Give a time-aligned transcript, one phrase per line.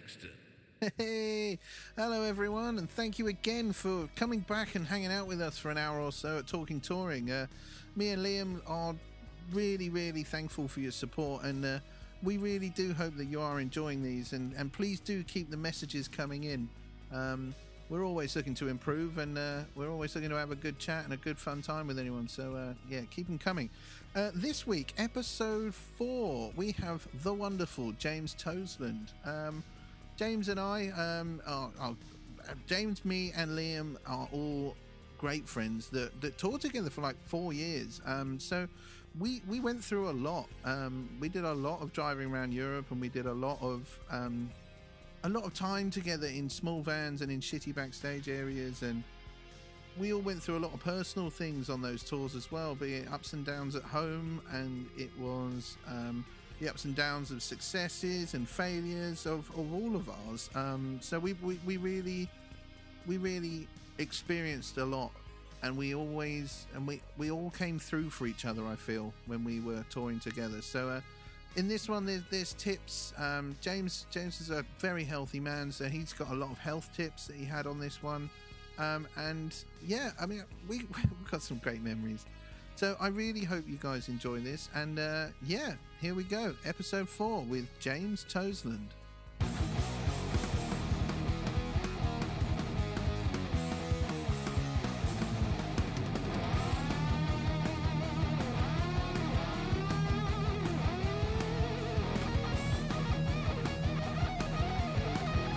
[0.00, 0.30] Sexton.
[0.96, 1.58] Hey,
[1.96, 5.70] hello everyone, and thank you again for coming back and hanging out with us for
[5.70, 7.30] an hour or so at Talking Touring.
[7.30, 7.46] Uh,
[7.96, 8.94] me and Liam are
[9.52, 11.78] really, really thankful for your support, and uh,
[12.22, 14.32] we really do hope that you are enjoying these.
[14.32, 16.68] And, and please do keep the messages coming in.
[17.12, 17.54] Um,
[17.90, 21.04] we're always looking to improve, and uh, we're always looking to have a good chat
[21.04, 22.26] and a good fun time with anyone.
[22.26, 23.68] So uh, yeah, keep them coming.
[24.14, 29.12] Uh, this week, episode four, we have the wonderful James Toseland.
[29.26, 29.62] Um,
[30.20, 31.96] James and I, um, are, are,
[32.66, 34.76] James, me, and Liam are all
[35.16, 38.02] great friends that, that toured together for like four years.
[38.04, 38.68] Um, so
[39.18, 40.46] we we went through a lot.
[40.66, 43.98] Um, we did a lot of driving around Europe, and we did a lot of
[44.10, 44.50] um,
[45.24, 49.02] a lot of time together in small vans and in shitty backstage areas, and
[49.98, 52.92] we all went through a lot of personal things on those tours as well, be
[52.92, 55.78] it ups and downs at home, and it was.
[56.60, 60.50] The ups and downs of successes and failures of, of all of ours.
[60.54, 62.28] Um, so we, we, we really
[63.06, 63.66] we really
[63.98, 65.10] experienced a lot
[65.62, 69.44] and we always and we, we all came through for each other I feel when
[69.44, 70.62] we were touring together.
[70.62, 71.00] So uh,
[71.56, 73.12] in this one there's, there's tips.
[73.18, 76.90] Um, James James is a very healthy man, so he's got a lot of health
[76.96, 78.30] tips that he had on this one.
[78.78, 79.54] Um, and
[79.86, 82.24] yeah, I mean we, we've got some great memories.
[82.80, 84.70] So I really hope you guys enjoy this.
[84.74, 86.54] And uh, yeah, here we go.
[86.64, 88.88] Episode four with James Toseland.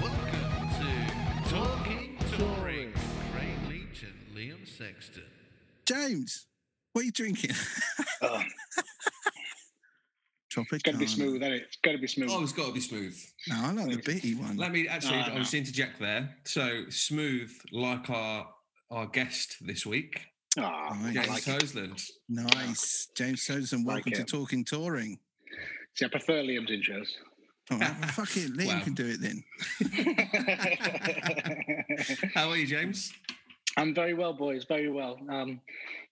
[0.02, 5.24] Welcome to Talking Touring with Craig Leach and Liam Sexton.
[5.86, 6.48] James,
[6.94, 7.52] what are you drinking?
[8.22, 8.42] Oh,
[10.52, 10.74] Tropicana.
[10.74, 11.62] it's got to be smooth, isn't it?
[11.64, 12.30] It's got to be smooth.
[12.32, 13.18] Oh, it's got to be smooth.
[13.48, 14.56] No, I like the bitty one.
[14.58, 15.40] Let me actually, No, I'll no.
[15.40, 16.30] just interject there.
[16.46, 18.48] So smooth, like our
[18.92, 20.22] our guest this week,
[20.58, 21.04] Oh, Nice.
[21.08, 21.60] I James like it.
[21.60, 22.04] Toseland.
[22.30, 23.08] Nice.
[23.18, 24.28] James Toseland, welcome Like to it.
[24.28, 25.18] Talking Touring.
[25.96, 27.08] See, I prefer Liam's intros.
[27.72, 28.54] All right, well, fuck it.
[28.54, 28.82] Liam Wow.
[28.84, 29.44] can do it then.
[32.36, 33.12] How are you, James?
[33.78, 34.66] I'm very well, boys.
[34.66, 35.18] Very well.
[35.30, 35.60] Um,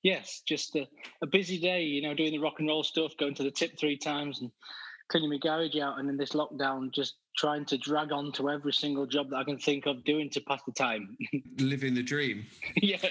[0.04, 0.88] yes, just a,
[1.22, 1.84] a busy day.
[1.84, 4.52] You know, doing the rock and roll stuff, going to the tip three times, and
[5.10, 6.00] cleaning my garage out.
[6.00, 9.44] And in this lockdown, just trying to drag on to every single job that I
[9.44, 11.18] can think of doing to pass the time.
[11.58, 12.46] Living the dream.
[12.76, 12.98] yeah.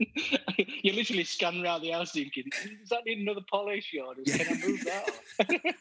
[0.82, 2.44] you literally scan around the house thinking,
[2.80, 5.74] does that need another polish or can I move that?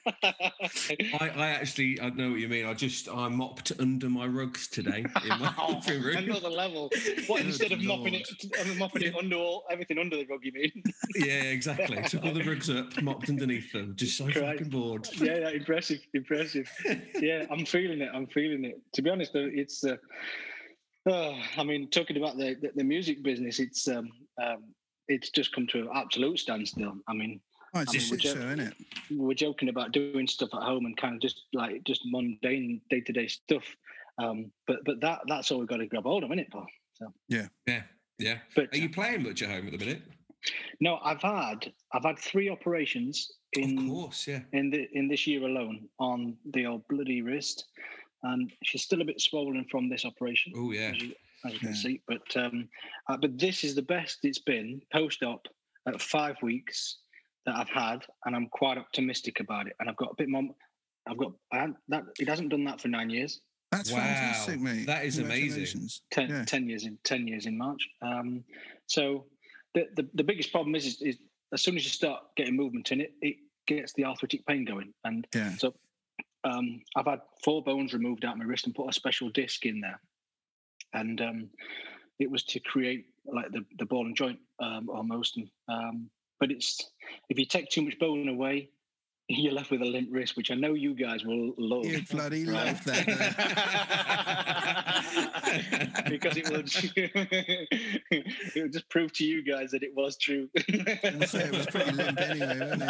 [1.22, 2.66] I, I actually, I know what you mean.
[2.66, 6.18] I just, I mopped under my rugs today in my Oh, room.
[6.18, 6.92] another level.
[7.28, 8.28] What instead of mopping it,
[8.60, 10.40] I'm mopping it under all everything under the rug?
[10.44, 10.84] You mean?
[11.16, 12.02] Yeah, exactly.
[12.04, 13.94] Took all the rugs up, mopped underneath them.
[13.96, 14.40] Just so Christ.
[14.40, 15.08] fucking bored.
[15.18, 16.70] yeah, yeah, impressive, impressive.
[17.16, 18.10] Yeah, I'm feeling it.
[18.14, 18.80] I'm feeling it.
[18.94, 19.84] To be honest, though, it's.
[19.84, 19.98] Uh,
[21.10, 24.10] uh, I mean, talking about the, the the music business, it's um,
[24.42, 24.64] um,
[25.08, 26.96] it's just come to an absolute standstill.
[27.08, 27.40] I mean,
[27.76, 28.74] Oh, it's I a mean, shit would you- show, isn't it?
[29.12, 33.02] we're joking about doing stuff at home and kind of just like just mundane day
[33.02, 33.64] to day stuff.
[34.18, 36.66] Um, but but that that's all we've got to grab hold of, isn't it, Paul?
[37.30, 37.48] Yeah,
[38.18, 38.38] yeah.
[38.56, 40.02] But Are you playing much at home at the minute?
[40.82, 44.40] no, I've had I've had three operations in of course, yeah.
[44.54, 47.66] in the in this year alone on the old bloody wrist,
[48.24, 50.92] and she's still a bit swollen from this operation, Oh, yeah.
[50.96, 51.14] as you,
[51.46, 51.76] as you can Yeah.
[51.76, 52.02] see.
[52.08, 52.70] But um,
[53.08, 55.48] uh, but this is the best it's been post op
[55.88, 56.98] at five weeks
[57.46, 59.74] that I've had, and I'm quite optimistic about it.
[59.80, 60.44] And I've got a bit more.
[61.08, 63.42] I've got I that it hasn't done that for nine years.
[63.72, 64.88] That's Wow, fantastic, mate.
[64.88, 65.88] that is amazing.
[66.12, 66.44] 10, Yeah.
[66.46, 67.88] 10 years in 10 years in March.
[68.02, 68.44] Um,
[68.88, 69.28] so
[69.76, 71.18] the, the the biggest problem is, is is
[71.54, 73.38] as soon as you start getting movement in it, it
[73.68, 74.92] gets the arthritic pain going.
[75.06, 75.56] And Yeah.
[75.58, 75.74] so
[76.44, 79.66] um, I've had four bones removed out of my wrist and put a special disc
[79.66, 80.00] in there,
[80.94, 81.50] and um,
[82.20, 85.38] it was to create like the the ball and joint um, almost.
[85.38, 86.10] And, um,
[86.40, 86.92] but it's
[87.30, 88.70] if you take too much bone away.
[89.32, 91.86] You're left with a limp wrist, which I know you guys will love.
[91.86, 92.66] You bloody Right.
[92.66, 93.06] love that.
[96.10, 96.68] because it would
[98.12, 100.50] it would just prove to you guys that it was true.
[100.56, 102.82] It was pretty limp anyway, wasn't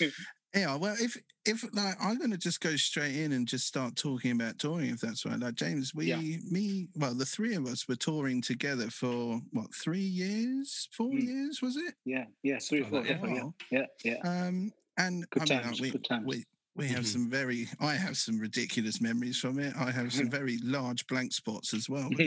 [0.00, 0.12] it?
[0.54, 1.16] Yeah, well, if
[1.46, 4.90] if like I'm going to just go straight in and just start talking about touring,
[4.90, 5.38] if that's right.
[5.38, 6.16] Like James, we, Yeah.
[6.50, 11.24] me, well, the three of us were touring together for what three years, four Mm.
[11.24, 11.94] years, was it?
[12.04, 14.16] yeah, yeah, three four, yeah, yeah, yeah.
[14.24, 16.26] Um, and Good I mean, times, like, we, good times.
[16.26, 16.44] we
[16.74, 17.12] we have Mhm.
[17.12, 19.74] some very, I have some ridiculous memories from it.
[19.76, 22.08] I have some very large blank spots as well.
[22.16, 22.26] but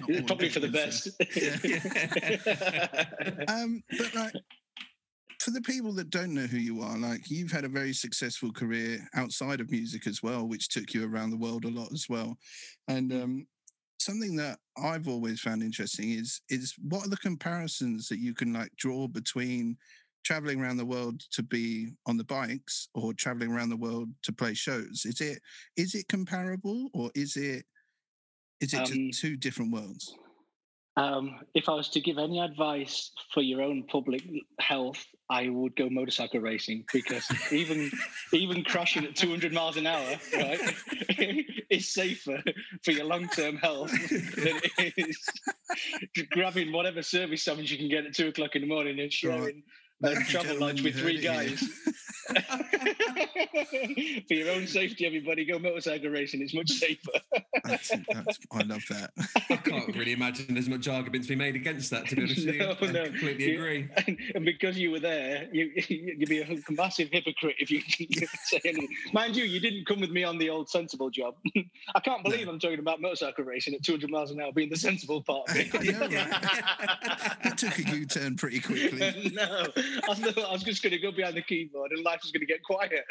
[0.00, 1.04] not all Probably for the best.
[1.04, 1.12] so-
[3.52, 4.32] um, but like
[5.46, 8.50] for the people that don't know who you are, like you've had a very successful
[8.52, 12.08] career outside of music as well, which took you around the world a lot as
[12.08, 12.36] well.
[12.88, 13.46] And um,
[14.00, 18.52] something that I've always found interesting is is what are the comparisons that you can
[18.52, 19.76] like draw between
[20.24, 24.32] traveling around the world to be on the bikes or traveling around the world to
[24.32, 25.04] play shows?
[25.04, 25.38] Is it
[25.76, 27.66] is it comparable or is it
[28.60, 30.12] is it Um, just two different worlds?
[30.98, 34.22] Um, if I was to give any advice for your own public
[34.58, 37.90] health, I would go motorcycle racing because even
[38.32, 40.60] even crashing at 200 miles an hour, right,
[41.70, 42.42] is safer
[42.82, 45.28] for your long term health than it is
[46.30, 49.62] grabbing whatever service summons you can get at two o'clock in the morning and Ladies
[50.02, 51.60] and travel gentlemen, lodge with three guys.
[54.26, 56.42] for your own safety, everybody go motorcycle racing.
[56.42, 57.10] It's much safer.
[57.64, 59.10] That's, that's, I love that.
[59.50, 62.06] I can't really imagine there's much argument to be made against that.
[62.08, 63.04] To be honest with you, No, I no.
[63.06, 63.88] completely You- agree.
[64.06, 68.28] and, and because you were there, you, you'd be a massive hypocrite if you didn't
[68.44, 68.88] say anything.
[69.12, 71.34] Mind you, you didn't come with me on the old sensible job.
[71.94, 74.76] I can't believe I'm talking about motorcycle racing at 200 miles an hour being the
[74.76, 76.10] sensible part of I know, it.
[76.10, 79.32] That took a U-turn pretty quickly.
[79.34, 79.66] no,
[80.08, 82.62] I was just going to go behind the keyboard and life was going to get
[82.62, 83.04] quiet.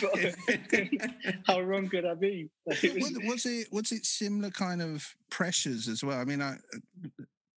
[0.00, 1.10] But
[1.46, 2.48] how wrong could I be?
[2.66, 6.18] It was- was, it was it similar kind of pressures as well?
[6.18, 6.56] I mean, I,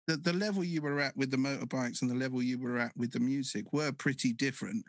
[0.06, 2.96] the the level you were at with the motorbikes and the level you were at
[2.96, 4.84] with the music were pretty different,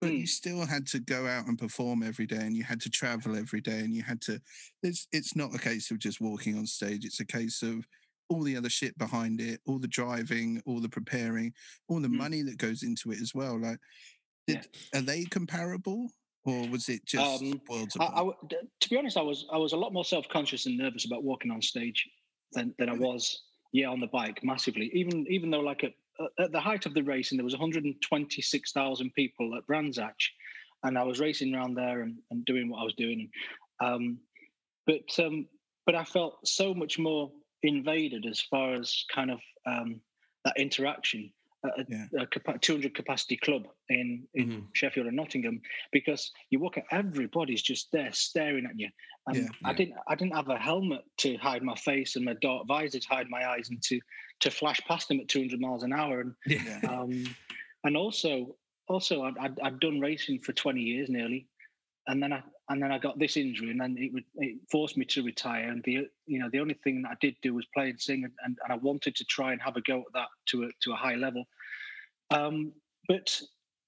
[0.00, 0.16] but Hmm.
[0.16, 3.36] you still had to go out and perform every day, and you had to travel
[3.36, 4.40] every day, and you had to.
[4.82, 7.86] It's it's not a case of just walking on stage; it's a case of
[8.28, 11.52] all the other shit behind it, all the driving, all the preparing,
[11.88, 12.16] all the Hmm.
[12.16, 13.58] money that goes into it as well.
[13.58, 13.78] Like,
[14.46, 16.10] did, are they comparable,
[16.44, 18.36] or was it just Um, worlds I, apart?
[18.50, 21.04] I to be honest, I was I was a lot more self conscious and nervous
[21.04, 22.08] about walking on stage
[22.52, 23.42] than, than I was,
[23.72, 24.90] yeah, on the bike massively.
[24.94, 25.92] Even even though like at,
[26.38, 30.32] at the height of the race, and there was 126,000 people at Brands Hatch,
[30.82, 33.30] and I was racing around there and, and doing what I was doing.
[33.80, 34.18] Um,
[34.86, 35.46] but um,
[35.86, 37.30] but I felt so much more
[37.62, 40.00] invaded as far as kind of um,
[40.44, 41.32] that interaction
[41.64, 42.06] at a, Yeah.
[42.22, 44.66] a capa- 200 capacity club in in Mhm.
[44.74, 45.60] Sheffield and Nottingham
[45.92, 48.88] because you walk at everybody's just there staring at you.
[49.28, 49.48] And Yeah.
[49.64, 49.76] I Yeah.
[49.76, 53.08] didn't I didn't have a helmet to hide my face and my dark visor to
[53.08, 54.00] hide my eyes and to
[54.40, 56.20] to flash past them at 200 miles an hour.
[56.20, 56.80] And Yeah.
[56.92, 57.24] um,
[57.84, 58.56] and also
[58.88, 61.46] also I'd, I'd, I'd done racing for 20 years nearly,
[62.08, 62.42] and then I
[62.72, 65.68] and then I got this injury, and then it would it forced me to retire.
[65.68, 68.24] And the you know the only thing that I did do was play and sing,
[68.24, 70.68] and, and, and I wanted to try and have a go at that to a
[70.82, 71.44] to a high level.
[72.30, 72.72] Um,
[73.08, 73.38] but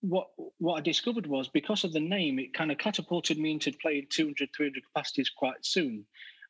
[0.02, 0.28] what
[0.58, 4.06] what I discovered was because of the name, it kind of catapulted me into playing
[4.10, 6.04] 200, 300 capacities quite soon.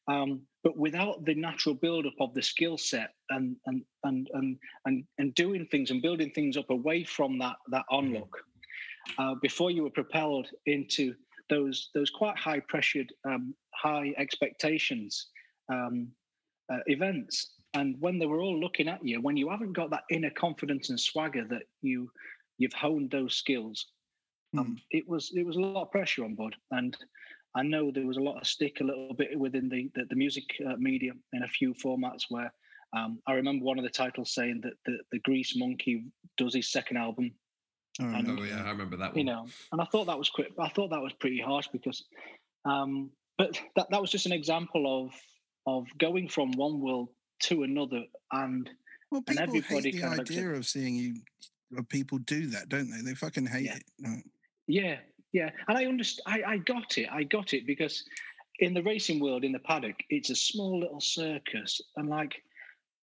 [0.09, 5.05] Um, but without the natural build-up of the skill set and and and and and
[5.19, 8.33] and doing things and building things up away from that that onlook,
[9.19, 11.15] uh, before you were propelled into
[11.49, 15.29] those those quite high pressured, um, high expectations
[15.70, 16.08] um,
[16.73, 17.52] uh, events.
[17.75, 20.91] And when they were all looking at you, when you haven't got that inner confidence
[20.91, 22.11] and swagger that you
[22.58, 23.87] you've honed those skills,
[24.57, 26.54] um, it was it was a lot of pressure on Bud.
[26.71, 26.97] And
[27.57, 30.16] I know there was a lot of stick a little bit within the the, the
[30.16, 32.52] music uh, media in a few formats where.
[32.97, 36.04] Um, I remember one of the titles saying that the, the Grease Monkey
[36.37, 37.33] does his second album
[38.01, 38.25] All right.
[38.25, 39.19] and- Oh yeah, I remember that one.
[39.19, 42.05] you know and i thought that was quick i thought that was pretty harsh because
[42.65, 45.13] um but that, that was just an example of
[45.67, 47.09] of going from one world
[47.41, 48.71] to another and
[49.11, 51.15] Well, and everybody hate the kinda idea of seeing you.
[51.77, 53.01] Of people do that, don't they?
[53.01, 53.77] They fucking hate Yeah.
[53.77, 53.83] it.
[54.05, 54.25] Right.
[54.69, 54.97] yeah
[55.33, 58.05] yeah and i understand I, I got it i got it because
[58.61, 62.43] in the racing world in the paddock it's a small little circus and like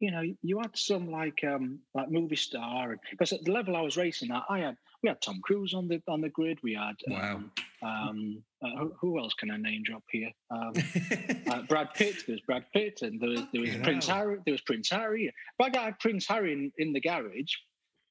[0.01, 3.77] you know you had some like um like movie star and because at the level
[3.77, 6.57] i was racing at i had we had tom cruise on the on the grid
[6.63, 7.35] we had Wow.
[7.35, 7.51] um,
[7.83, 10.73] um uh, who, who else can i name drop here um
[11.51, 12.23] uh, Brad Pitt.
[12.25, 14.07] There was Brad Pitt, and there was there was Prince.
[14.07, 14.37] Harry.
[14.45, 15.31] There was Prince Harry.
[15.57, 17.53] But I had Prince Harry in, in the garage,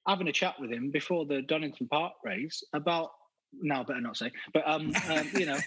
[0.07, 3.11] having a chat with him before the Donington Park race about.
[3.53, 4.31] No, better not say.
[4.55, 5.59] But um, um you know,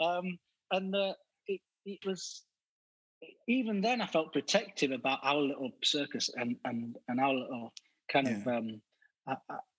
[0.00, 0.38] um,
[0.70, 1.14] and uh,
[1.48, 2.42] it it was
[3.46, 7.72] even then I felt protective about our little circus and and and our little
[8.10, 8.80] kind of um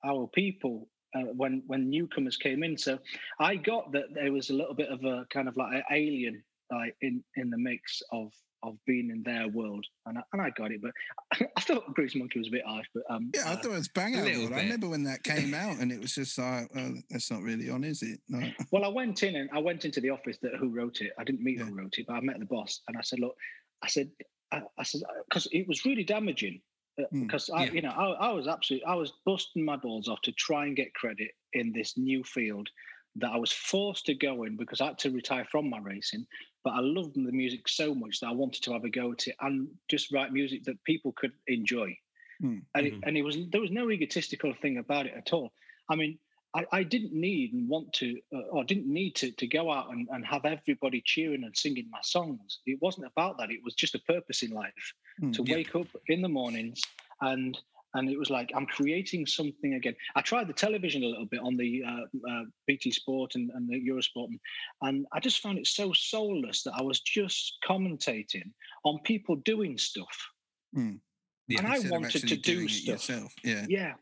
[0.04, 2.78] our people uh, when when newcomers came in.
[2.78, 3.00] So
[3.40, 6.44] I got that there was a little bit of a kind of like an alien
[6.72, 8.32] like in in the mix of
[8.64, 10.82] of being in their world, and I, and I got it.
[10.82, 10.92] But
[11.58, 12.88] I thought Grease Monkey was a bit harsh.
[12.94, 14.28] But um, Yeah, I uh, thought it was bang out.
[14.28, 17.70] I remember when that came out, and it was just like, well, that's not really
[17.70, 18.20] on, is it?
[18.28, 18.42] No.
[18.72, 21.12] Well, I went in and I went into the office that who wrote it.
[21.20, 21.66] I didn't meet Yeah.
[21.66, 23.36] who wrote it, but I met the boss and I said, look,
[23.84, 24.10] I said,
[24.52, 26.62] I, I said, because it was really damaging
[27.00, 27.72] Mm, because I, yeah.
[27.72, 30.76] you know, I, I was absolutely, I was busting my balls off to try and
[30.76, 32.70] get credit in this new field
[33.16, 36.26] that I was forced to go in because I had to retire from my racing.
[36.64, 39.28] But I loved the music so much that I wanted to have a go at
[39.28, 41.98] it and just write music that people could enjoy.
[42.42, 45.52] Mm, And it, and it was there was no egotistical thing about it at all.
[45.90, 46.18] I mean,
[46.54, 49.92] I, I didn't need and want to, uh, or didn't need to, to go out
[49.92, 52.60] and, and have everybody cheering and singing my songs.
[52.66, 53.52] It wasn't about that.
[53.52, 55.56] It was just a purpose in life Mm, to yeah.
[55.56, 56.82] wake up in the mornings
[57.20, 57.58] and
[57.94, 59.96] and it was like I'm creating something again.
[60.16, 63.70] I tried the television a little bit on the uh, uh, BT Sport and, and
[63.70, 64.40] the Eurosport, and,
[64.82, 68.52] and I just found it so soulless that I was just commentating
[68.84, 70.30] on people doing stuff.
[70.76, 71.00] mm.
[71.48, 71.60] Yeah.
[71.60, 72.88] and I wanted to do stuff.
[72.88, 73.34] yourself.
[73.44, 73.66] Yeah.
[73.68, 73.94] Yeah.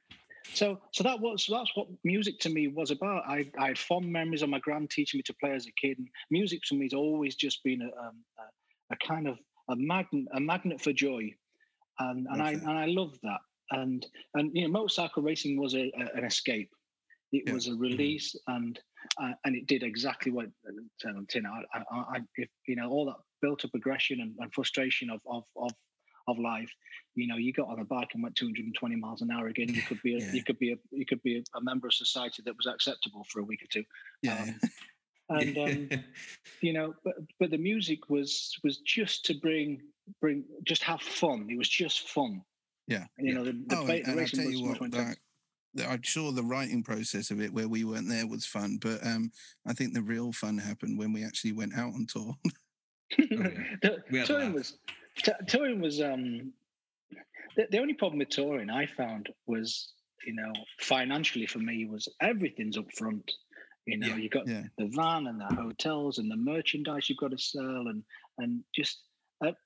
[0.53, 3.23] So so that was that's what music to me was about.
[3.27, 5.97] I, I had fond memories of my grand teaching me to play as a kid.
[5.97, 9.37] And music to me has always just been a, um, a, a kind of
[9.69, 11.33] a magnet a magnet for joy,
[11.99, 13.39] and and Love I and I love that.
[13.71, 16.71] And and you know motorcycle racing was a, a- an escape.
[17.31, 17.53] It Yeah.
[17.53, 18.79] was a release, and
[19.21, 20.47] uh, and it did exactly what
[20.99, 21.45] said on tin.
[21.45, 21.83] I, I,
[22.15, 25.71] I, if, you know all that built up aggression and, and frustration of of of
[26.27, 26.71] of life.
[27.15, 29.69] You know, you got on a bike and went 220 miles an hour again.
[29.73, 30.31] You could be a, Yeah.
[30.33, 33.25] you could be a you could be a, a member of society that was acceptable
[33.29, 33.83] for a week or two.
[34.23, 34.43] Yeah.
[34.43, 34.59] Um,
[35.29, 36.03] and um,
[36.61, 39.81] you know, but but the music was was just to bring
[40.21, 41.47] bring just have fun.
[41.49, 42.41] It was just fun.
[42.89, 43.05] Yeah.
[43.17, 44.91] You know, the, the, oh, ba- and, the I racing tell was you much what,
[44.93, 45.09] more intense.
[45.09, 45.17] like,
[45.75, 48.79] the- I'm sure the writing process of it, where we weren't there, was fun.
[48.81, 49.31] But um,
[49.67, 52.33] I think the real fun happened when we actually went out on tour.
[53.17, 53.49] yeah.
[53.81, 54.77] The- We had a touring was
[55.23, 56.53] t- touring was um
[57.55, 59.93] the, the only problem with touring I found was
[60.25, 63.31] you know financially for me was everything's up front.
[63.85, 64.63] You know, Yeah, you got yeah.
[64.77, 68.03] the van and the hotels and the merchandise you've got to sell and
[68.37, 69.01] and just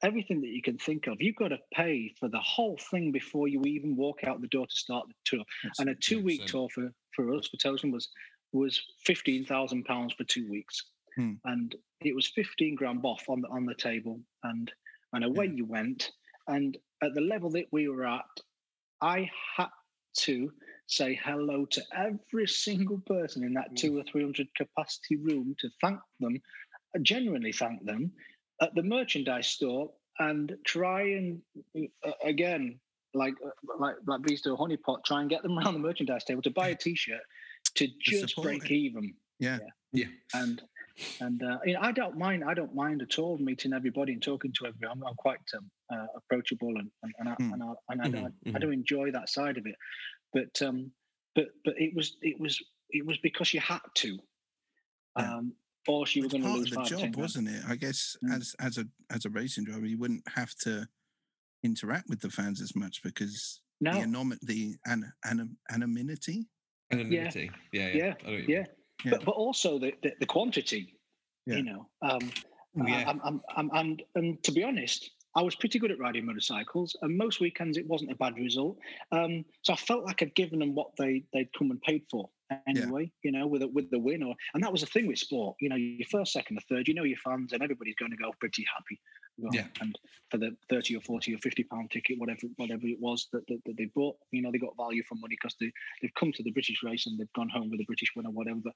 [0.03, 1.17] everything that you can think of.
[1.21, 4.67] You've got to pay for the whole thing before you even walk out the door
[4.67, 5.43] to start the tour.
[5.79, 8.09] And a two week tour for, for us for television was
[8.51, 10.81] was fifteen thousand pounds for two weeks,
[11.15, 11.33] Hmm.
[11.45, 14.71] and it was fifteen grand off on the on the table, and
[15.13, 16.11] and away you went.
[16.47, 18.25] And at the level that we were at,
[19.01, 19.69] I had
[20.17, 20.51] to
[20.87, 23.77] say hello to every single person in that Mm.
[23.77, 26.39] two or three hundred capacity room to thank them,
[27.01, 28.11] genuinely thank them,
[28.61, 31.41] at the merchandise store, and try and
[32.05, 32.79] uh, again
[33.13, 36.23] like uh, like like bees to a honeypot, try and get them around the merchandise
[36.23, 37.21] table to buy a T-shirt
[37.75, 38.71] to just break it.
[38.75, 39.13] even.
[39.39, 39.59] Yeah.
[39.91, 40.05] Yeah.
[40.33, 40.61] And
[41.19, 42.43] and uh, you know, I don't mind.
[42.43, 44.91] I don't mind at all meeting everybody and talking to everybody.
[44.91, 47.53] I'm, I'm quite um, uh, approachable and and, and, I, Mm.
[47.53, 49.75] and, I, and I, Mhm, I, I do enjoy that side of it.
[50.33, 50.91] But um,
[51.35, 54.17] but but it was it was it was because you had to.
[55.17, 55.35] Yeah.
[55.35, 55.53] Um,
[55.87, 57.15] or you were going to part lose of the five or 10 job, grand.
[57.15, 57.63] wasn't it?
[57.67, 58.35] I guess Mm.
[58.37, 60.87] as as a as a racing driver, you wouldn't have to
[61.63, 66.45] interact with the fans as much because No, the anom- the an, an, anonymity.
[66.91, 67.51] Anonymity.
[67.71, 67.87] Yeah.
[67.87, 67.93] Yeah.
[67.95, 68.65] Yeah, I know what you yeah.
[69.03, 69.11] Yeah.
[69.11, 70.97] but but also the the, the quantity.
[71.45, 71.55] Yeah.
[71.57, 72.31] You know, um,
[72.87, 73.03] yeah.
[73.05, 76.25] I, I'm, I'm, I'm, and and to be honest, I was pretty good at riding
[76.25, 78.77] motorcycles, and most weekends it wasn't a bad result.
[79.11, 82.29] Um, so I felt like I'd given them what they they'd come and paid for
[82.67, 83.11] anyway.
[83.23, 85.55] You know, with a, with the win, or and that was the thing with sport.
[85.59, 88.17] You know, your first, second, or third, you know your fans, and everybody's going to
[88.17, 88.99] go pretty happy.
[89.37, 89.65] Yeah.
[89.81, 89.97] And
[90.29, 93.59] for the thirty or forty or fifty pound ticket, whatever whatever it was that, that,
[93.65, 96.43] that they bought, you know, they got value for money because they they've come to
[96.43, 98.59] the British race and they've gone home with a British win or whatever.
[98.63, 98.73] But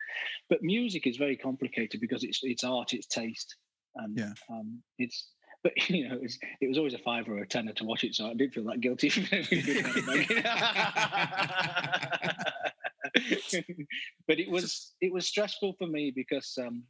[0.50, 3.56] but music is very complicated because it's it's art, it's taste,
[3.96, 4.34] and Yeah.
[4.50, 5.30] um, it's.
[5.64, 8.14] But you know, it's, it was always a five or a tenner to watch it,
[8.14, 9.10] so I didn't feel that guilty.
[14.28, 16.84] but it was it was stressful for me because, um,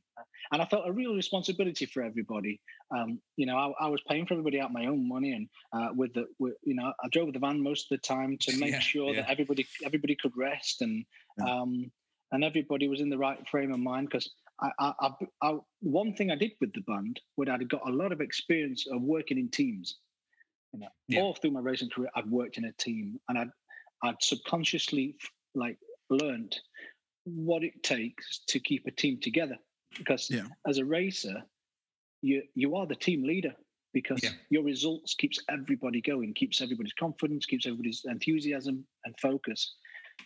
[0.52, 2.60] and I felt a real responsibility for everybody.
[2.96, 5.90] Um, you know, I, I was paying for everybody out my own money, and uh,
[5.96, 8.72] with the, with, you know, I drove the van most of the time to make
[8.72, 9.22] Yeah, sure yeah.
[9.22, 11.06] that everybody everybody could rest and
[11.38, 11.62] Yeah.
[11.62, 11.92] um,
[12.32, 15.10] and everybody was in the right frame of mind because I, I,
[15.42, 18.86] I, one thing I did with the band was I'd got a lot of experience
[18.92, 19.98] of working in teams.
[20.74, 23.50] You know, all through my racing career, I'd worked in a team, and I'd,
[24.04, 25.16] I'd subconsciously
[25.56, 25.78] like
[26.10, 26.60] learned
[27.26, 29.58] what it takes to keep a team together.
[29.98, 30.48] Because Yeah.
[30.68, 31.44] as a racer,
[32.22, 33.56] you you are the team leader
[33.94, 34.32] because Yeah.
[34.50, 39.76] your results keeps everybody going, keeps everybody's confidence, keeps everybody's enthusiasm and focus.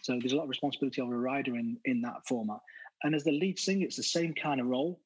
[0.01, 2.59] So there's a lot of responsibility of a rider in in that format.
[3.03, 5.01] And as the lead singer, it's the same kind of role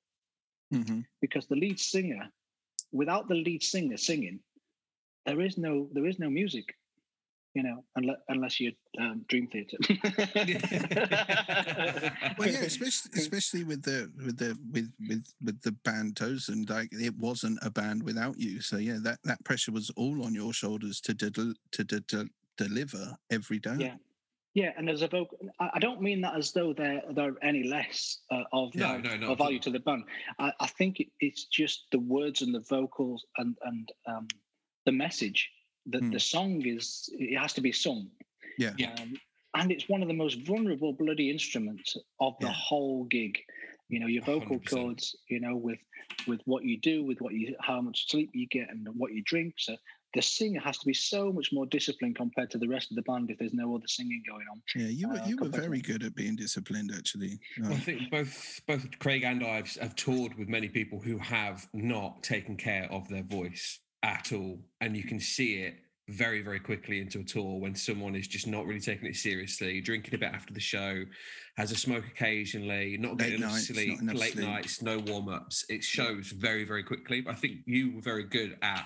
[0.72, 2.30] hmm because the lead singer,
[2.92, 4.40] without the lead singer singing,
[5.26, 6.76] there is no there is no music.
[7.56, 9.78] You know, unless unless you um, Dream Theater.
[12.38, 16.90] Well, yeah, especially especially with the with the with with with the band Toseland, like
[16.92, 18.60] it wasn't a band without you.
[18.60, 22.30] So yeah, that that pressure was all on your shoulders to del- to de- de-
[22.58, 23.76] deliver every day.
[23.80, 23.96] Yeah.
[24.54, 28.20] Yeah, and as a vocal, I don't mean that as though they're they're any less
[28.32, 30.06] uh, of No, of, no, of value to the band.
[30.40, 34.28] I, I think it, it's just the words and the vocals and and um,
[34.86, 35.52] the message
[35.88, 36.12] that Hmm.
[36.12, 37.10] the song is.
[37.14, 38.10] It has to be sung.
[38.58, 38.74] Yeah.
[38.78, 38.94] Yeah.
[38.94, 39.14] Um,
[39.56, 42.54] and it's one of the most vulnerable bloody instruments of the Yeah.
[42.54, 43.40] whole gig.
[43.90, 44.70] You know, your vocal 100%.
[44.70, 45.16] cords.
[45.30, 45.80] You know, with
[46.28, 49.22] with what you do, with what you, how much sleep you get, and what you
[49.24, 49.56] drink.
[49.58, 49.76] So
[50.14, 53.02] the singer has to be so much more disciplined compared to the rest of the
[53.04, 54.62] band if there's no other singing going on.
[54.76, 57.40] Yeah, you were Uh, you were very good at being disciplined, actually.
[57.60, 61.18] Well, I think both both Craig and I have, have toured with many people who
[61.18, 65.76] have not taken care of their voice at all, and you can see it
[66.08, 69.82] very very quickly into a tour when someone is just not really taking it seriously,
[69.82, 71.04] drinking a bit after the show,
[71.58, 74.46] has a smoke occasionally, not Late getting enough nights, not sleep, enough late sleep.
[74.46, 75.66] nights, no warm ups.
[75.68, 77.22] It shows very very quickly.
[77.22, 78.86] But I think you were very good at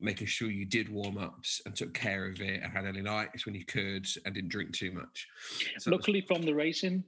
[0.00, 3.44] making sure you did warm ups and took care of it and had early nights
[3.44, 5.28] when you could and didn't drink too much.
[5.58, 7.04] So it was- Luckily, from the racing,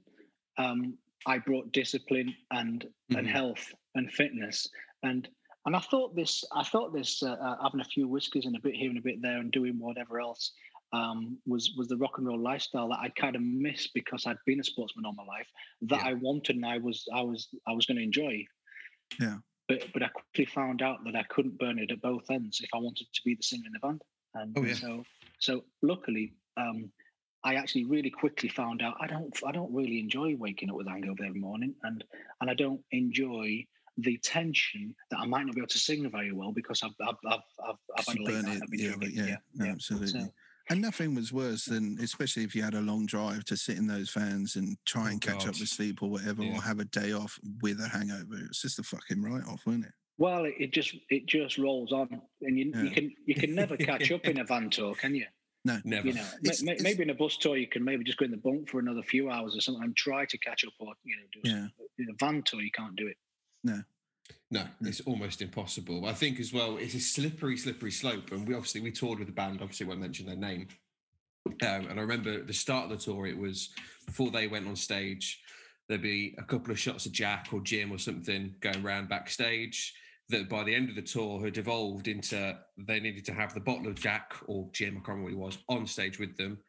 [0.57, 2.85] um, I brought discipline and
[3.17, 3.31] and Mhm.
[3.31, 4.69] health and fitness,
[5.01, 5.27] and
[5.69, 6.43] and I thought this.
[6.51, 9.03] I thought this uh, uh, having a few whiskies and a bit here and a
[9.03, 10.53] bit there and doing whatever else
[10.93, 14.43] um, was was the rock and roll lifestyle that I kind of missed because I'd
[14.47, 15.45] been a sportsman all my life
[15.83, 16.09] that Yeah.
[16.09, 18.43] I wanted and I was I was I was going to enjoy.
[19.19, 19.35] Yeah.
[19.67, 22.69] But but I quickly found out that I couldn't burn it at both ends if
[22.73, 24.01] I wanted to be the singer in the band,
[24.33, 24.73] and Oh, yeah.
[24.73, 25.03] so
[25.39, 26.33] so luckily.
[26.57, 26.91] Um,
[27.41, 30.87] I actually really quickly found out I don't I don't really enjoy waking up with
[30.87, 32.03] hangover every morning, and
[32.41, 33.65] and I don't enjoy
[34.01, 37.15] the tension that I might not be able to sing very well because I've I've
[37.27, 38.57] I've, I've, I've had a late night.
[38.57, 40.07] it, I've been yeah, drinking, but yeah, no, absolutely.
[40.07, 40.33] So,
[40.69, 43.87] And nothing was worse than, especially if you had a long drive, to sit in
[43.87, 45.59] those vans and try Oh, and catch up God.
[45.59, 46.57] with sleep or whatever, Yeah.
[46.57, 48.35] or have a day off with a hangover.
[48.45, 49.91] It's just a fucking write off, wasn't it?
[50.19, 53.77] well, it, it just it just rolls on, and you, you can you can never
[53.77, 55.25] catch up in a van tour, can you?
[55.65, 56.07] No, never.
[56.07, 58.25] You know, It's- ma- it's- maybe in a bus tour you can maybe just go
[58.25, 60.93] in the bunk for another few hours or something and try to catch up, or
[61.03, 61.55] you know, do Yeah.
[61.61, 61.87] something.
[61.99, 63.17] in a van tour you can't do it.
[63.63, 63.81] No,
[64.51, 66.05] No, it's almost impossible.
[66.05, 68.31] I think as well, it's a slippery, slippery slope.
[68.31, 69.61] And we obviously we toured with the band.
[69.61, 70.67] Obviously, won't mention their name.
[71.45, 73.69] Um, and I remember the start of the tour, it was
[74.05, 75.41] before they went on stage.
[75.87, 79.93] There'd be a couple of shots of Jack or Jim or something going around backstage.
[80.29, 83.59] That by the end of the tour had evolved into they needed to have the
[83.59, 86.59] bottle of Jack or Jim, I can't remember what he was, on stage with them,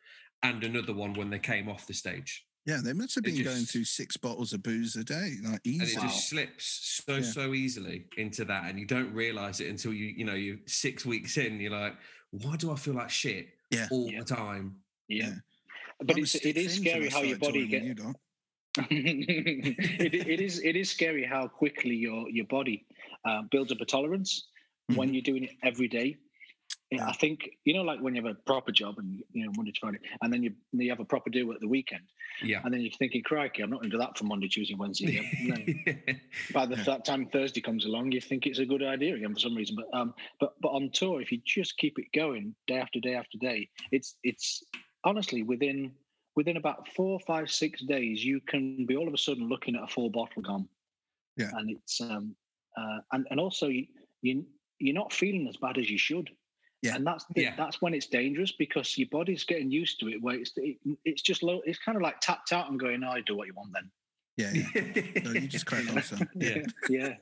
[0.43, 2.47] and another one when they came off the stage.
[2.67, 5.61] Yeah, they must have It been going through six bottles of booze a day, like
[5.65, 7.23] and it just slips so Yeah.
[7.23, 11.07] so easily into that and you don't realize it until you you know you six
[11.07, 11.95] weeks in you're like
[12.31, 13.89] why do i feel like shit Yeah.
[13.91, 14.21] all Yeah.
[14.21, 14.77] the time
[15.09, 15.35] Yeah, Yeah.
[16.05, 17.87] but it's, it is scary how your body gets.
[17.87, 18.17] you, Doc.
[18.91, 22.87] it, it is it is scary how quickly your your body
[23.25, 24.49] uh, builds up a tolerance
[24.95, 26.17] when you're doing it every day.
[26.91, 27.09] Yeah, Yeah.
[27.09, 29.73] I think you know, like when you have a proper job and you know Monday
[29.73, 32.03] to Friday, and then you you have a proper do at the weekend,
[32.43, 34.75] yeah and then you're thinking, "Crikey, I'm not going to do that for Monday, Tuesday,
[34.75, 35.29] Wednesday." again."
[36.49, 36.97] And by the Yeah.
[36.99, 39.77] time Thursday comes along, you think it's a good idea again for some reason.
[39.77, 43.15] But um, but but on tour, if you just keep it going day after day
[43.15, 44.63] after day, it's it's
[45.05, 45.93] honestly within
[46.37, 49.83] within about four, five, six days, you can be all of a sudden looking at
[49.83, 50.69] a full bottle gone.
[51.37, 51.51] Yeah.
[51.55, 52.35] and it's um
[52.77, 53.87] uh, and and also you,
[54.23, 54.45] you
[54.79, 56.31] you're not feeling as bad as you should.
[56.83, 56.97] Yeah.
[56.97, 57.55] And that's the, Yeah.
[57.57, 60.23] that's when it's dangerous because your body's getting used to it.
[60.23, 61.61] Where it's it, it's just low.
[61.65, 63.91] It's kind of like tapped out and going, "Oh, do what you want then."
[64.37, 65.23] Yeah, yeah.
[65.25, 66.29] So you just crack on, son.
[66.35, 66.63] Yeah.
[66.89, 67.15] yeah,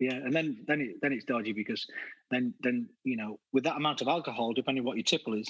[0.00, 1.86] yeah, and then then it then it's dodgy because
[2.30, 5.46] then then you know with that amount of alcohol, depending what your tipple is,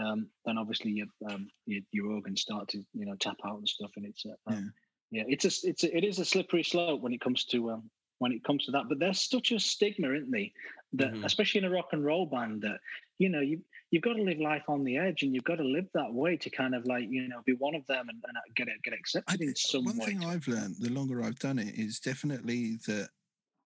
[0.00, 3.68] um, then obviously your um, your, your organs start to you know tap out and
[3.68, 4.56] stuff, and it's uh, Yeah.
[4.56, 4.72] um,
[5.12, 7.88] yeah, it's a it's a, it is a slippery slope when it comes to um,
[8.18, 8.88] when it comes to that.
[8.88, 10.52] But there's such a stigma, isn't they?
[10.94, 11.24] That Mhm.
[11.24, 12.80] especially in a rock and roll band, that
[13.18, 15.64] you know you you've got to live life on the edge, and you've got to
[15.64, 18.54] live that way to kind of like you know be one of them and, and
[18.54, 20.08] get it get accepted in some one way.
[20.08, 23.10] thing I've learned the longer I've done it is definitely that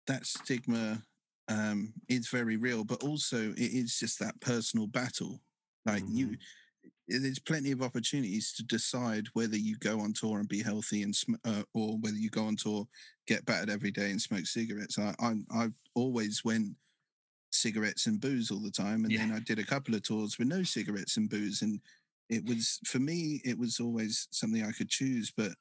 [0.06, 1.04] that stigma
[1.48, 5.42] um, is very real, but also it is just that personal battle.
[5.86, 6.46] Like you, Mm-hmm.
[7.08, 11.14] there's plenty of opportunities to decide whether you go on tour and be healthy and
[11.16, 12.86] sm- uh, or whether you go on tour
[13.26, 14.98] get battered every day and smoke cigarettes.
[14.98, 16.76] I I I've always went
[17.56, 20.48] cigarettes and booze all the time, and then I did a couple of tours with
[20.48, 21.80] no cigarettes and booze, and
[22.28, 25.52] it was for me it was always something I could choose, but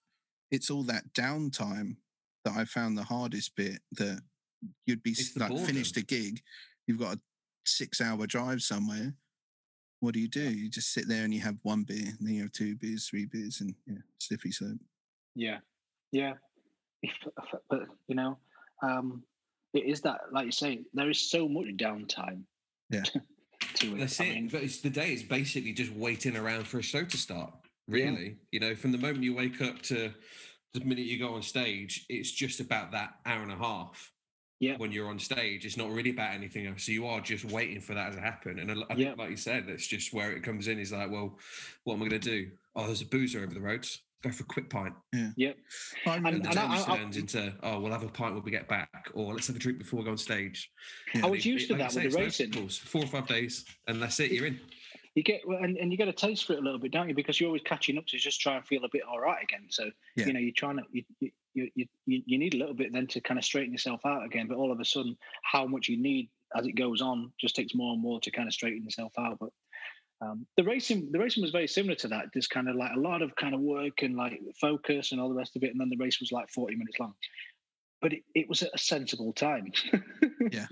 [0.52, 1.96] it's all that downtime
[2.44, 3.80] that I found the hardest bit.
[3.94, 4.22] That
[4.86, 6.42] you'd be It's like finished a gig,
[6.88, 7.20] you've got a
[7.66, 9.14] six hour drive somewhere.
[10.00, 10.50] what do you do?
[10.52, 13.08] You just sit there and you have one beer, and then you have two beers,
[13.10, 14.78] three beers, and yeah, slippery slope.
[15.36, 15.60] Yeah,
[16.12, 16.34] yeah.
[17.70, 18.38] But you know,
[18.82, 19.24] um,
[19.76, 22.44] it is that, like you say, there is so much downtime.
[22.90, 23.04] Yeah.
[23.76, 24.00] to it.
[24.00, 24.36] That's I it.
[24.36, 27.54] mean, but it's the day is basically just waiting around for a show to start.
[27.88, 30.12] Really, you know, from the moment you wake up to
[30.74, 34.12] the minute you go on stage, it's just about that hour and a half.
[34.60, 34.78] Yeah.
[34.78, 36.86] When you're on stage, it's not really about anything else.
[36.86, 38.58] So you are just waiting for that to happen.
[38.60, 39.14] And I I Yeah.
[39.18, 40.80] like you said, that's just where it comes in.
[40.80, 41.38] Is like, well,
[41.84, 42.52] what am I going to do?
[42.76, 43.86] Oh, there's a boozer over the road.
[44.26, 44.96] Go for a quick pint.
[45.38, 45.58] Yep.
[46.08, 48.08] I And- remember And and I- day just I- turns into, oh, we'll have a
[48.10, 50.72] pint when we get back, or let's have a drink before we go on stage.
[51.14, 51.28] Yeah.
[51.28, 52.60] I was It- used it- to like that you with say, the it's no racing.
[52.60, 52.78] rules.
[52.80, 54.32] Four or five days, and that's it.
[54.32, 54.60] You're in.
[55.14, 57.14] You get and, and you get a taste for it a little bit, don't you?
[57.14, 59.68] Because you're always catching up to just try and feel a bit all right again.
[59.70, 60.26] So Yeah.
[60.26, 62.92] you know you're trying to you, you you you you you need a little bit
[62.92, 64.48] then to kind of straighten yourself out again.
[64.48, 67.76] But all of a sudden, how much you need as it goes on just takes
[67.76, 69.38] more and more to kind of straighten yourself out.
[69.40, 69.52] But
[70.26, 72.34] um, the racing the racing was very similar to that.
[72.34, 75.30] Just kind of like a lot of kind of work and like focus and all
[75.30, 75.72] the rest of it.
[75.72, 77.14] And then the race was like 40 minutes long.
[78.02, 79.72] But it, it was at a sensible time.
[80.52, 80.68] Yeah.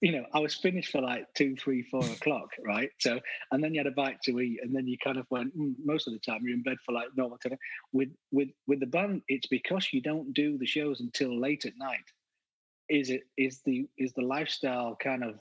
[0.00, 2.90] you know, I was finished for like two, three, four o'clock, right?
[2.98, 3.20] So,
[3.52, 5.56] and then you had a bite to eat, and then you kind of went.
[5.56, 7.58] Mm, most of the time, you're in bed for like normal time.
[7.92, 11.74] With with with the band, it's because you don't do the shows until late at
[11.78, 12.04] night.
[12.88, 15.36] Is it is the is the lifestyle kind of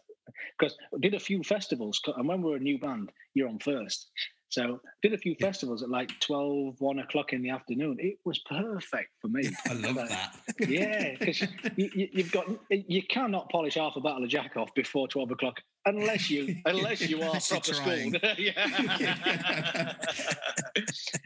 [0.57, 1.99] because did a few festivals.
[2.15, 4.11] and when we're a new band, you're on first.
[4.53, 5.47] So did a few Yeah.
[5.47, 7.97] festivals at like 12, 1 o'clock in the afternoon.
[7.99, 9.49] It was perfect for me.
[9.67, 10.35] I love Like, that.
[10.69, 11.41] yeah, because
[11.75, 15.31] you, you, you've got you cannot polish half a bottle of Jack off before twelve
[15.31, 18.17] o'clock unless you unless you are proper schooled.
[18.37, 19.93] yeah.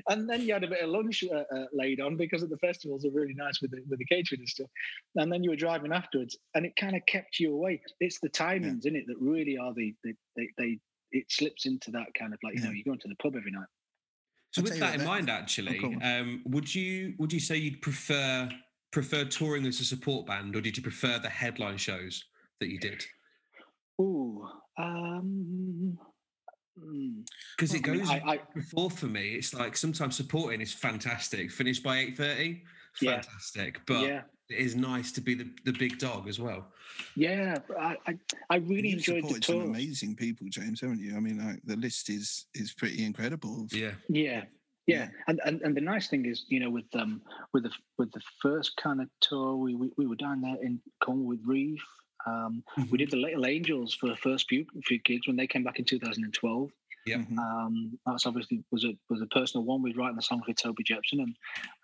[0.10, 2.58] and then you had a bit of lunch uh, uh, laid on because of the
[2.58, 4.68] festivals are really nice with the with the catering and stuff.
[5.18, 7.82] And then you were driving afterwards, and it kind of kept you away.
[8.00, 10.80] It's the timings in it that really are the, the they, they
[11.12, 13.52] it slips into that kind of like you know you're going to the pub every
[13.52, 13.68] night.
[14.54, 16.04] So I'll with that in that- mind, actually, go on.
[16.04, 18.50] um, would you would you say you'd prefer
[18.92, 22.24] prefer touring as a support band, or did you prefer the headline shows
[22.60, 23.04] that you did?
[24.02, 25.98] Ooh, um,
[26.80, 27.22] hmm.
[27.58, 29.34] Because it goes I- I- back forth for me.
[29.36, 31.52] It's like sometimes supporting is fantastic.
[31.52, 32.64] Finished by eight thirty,
[33.02, 33.22] Yeah.
[33.22, 33.86] fantastic.
[33.86, 34.22] But yeah.
[34.50, 36.68] It is nice to be the, the big dog as well.
[37.16, 38.18] Yeah, I, I,
[38.50, 39.66] I really You've enjoyed the supported some tour.
[39.66, 41.16] amazing people, James, haven't you?
[41.16, 43.64] I mean, like the list is is pretty incredible.
[43.64, 44.46] of- Yeah, Yeah,
[44.88, 47.22] yeah, and, and and the nice thing is, you know, with um
[47.54, 50.80] with the with the first kind of tour, we we, we were down there in
[51.04, 51.84] Cornwall with Reef.
[52.26, 55.64] Um, We did the Little Angels for the first few few gigs when they came
[55.64, 56.72] back in 2012.
[57.06, 57.18] Yeah.
[57.18, 57.38] Mhm.
[57.38, 59.82] Um, that's obviously was a was a personal one.
[59.82, 61.36] We'd written the song for Toby Jepson, and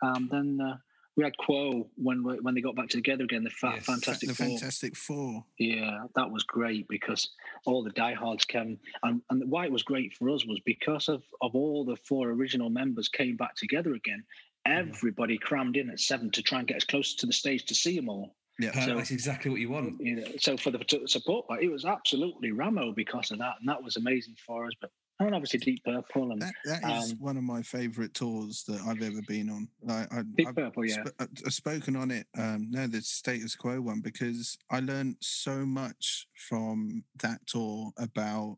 [0.02, 0.78] um, then uh,
[1.16, 3.44] we had Quo when when they got back together again.
[3.44, 3.86] The fa- Yes.
[3.86, 4.48] Fantastic the Four.
[4.48, 5.46] Fantastic Four.
[5.60, 7.30] Yeah, that was great because
[7.66, 11.24] all the diehards came, and, and why it was great for us was because of,
[11.42, 14.24] of all the four original members came back together again.
[14.66, 17.76] Everybody crammed in at seven to try and get as close to the stage to
[17.76, 18.36] see them all.
[18.60, 18.72] Yeah.
[18.86, 20.00] So- that's exactly what you want.
[20.00, 23.68] You know, so for the support part, it was absolutely Ramo because of that, and
[23.70, 24.74] that was amazing for us.
[24.80, 28.64] But and obviously Deep Purple and That, that is Um, one of my favourite tours
[28.68, 29.68] that I've ever been on.
[29.88, 31.04] I, I, Deep I've, Purple, yeah.
[31.06, 32.28] sp- I've- spoken on it.
[32.38, 38.58] Um, no, the status quo one because I learned so much from that tour about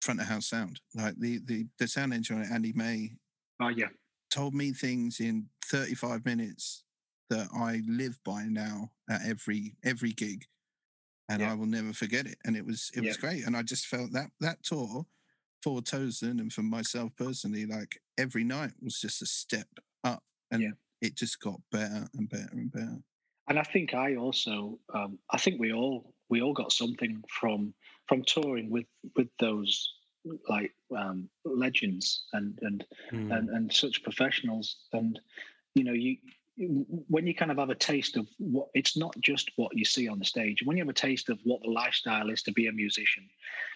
[0.00, 0.80] front of house sound.
[0.94, 3.12] Like the the the sound engineer Andy May
[3.60, 3.88] Oh yeah,
[4.30, 6.84] told me things in 35 minutes
[7.30, 10.44] that I live by now at every every gig,
[11.28, 11.50] and Yeah.
[11.52, 12.38] I will never forget it.
[12.44, 15.06] And it was it was great, and I just felt that that tour
[15.62, 19.68] for Toseland and for myself personally, like every night was just a step
[20.04, 20.72] up, and Yeah.
[21.00, 23.02] it just got better and better and better.
[23.48, 27.74] and I think I also, um, I think we all we all got something from
[28.08, 29.92] from touring with with those
[30.48, 33.30] like um, legends and and Mm.
[33.30, 35.20] and, and such professionals and
[35.74, 36.16] you know you
[36.58, 40.08] when you kind of have a taste of what it's not just what you see
[40.08, 42.66] on the stage when you have a taste of what the lifestyle is to be
[42.66, 43.28] a musician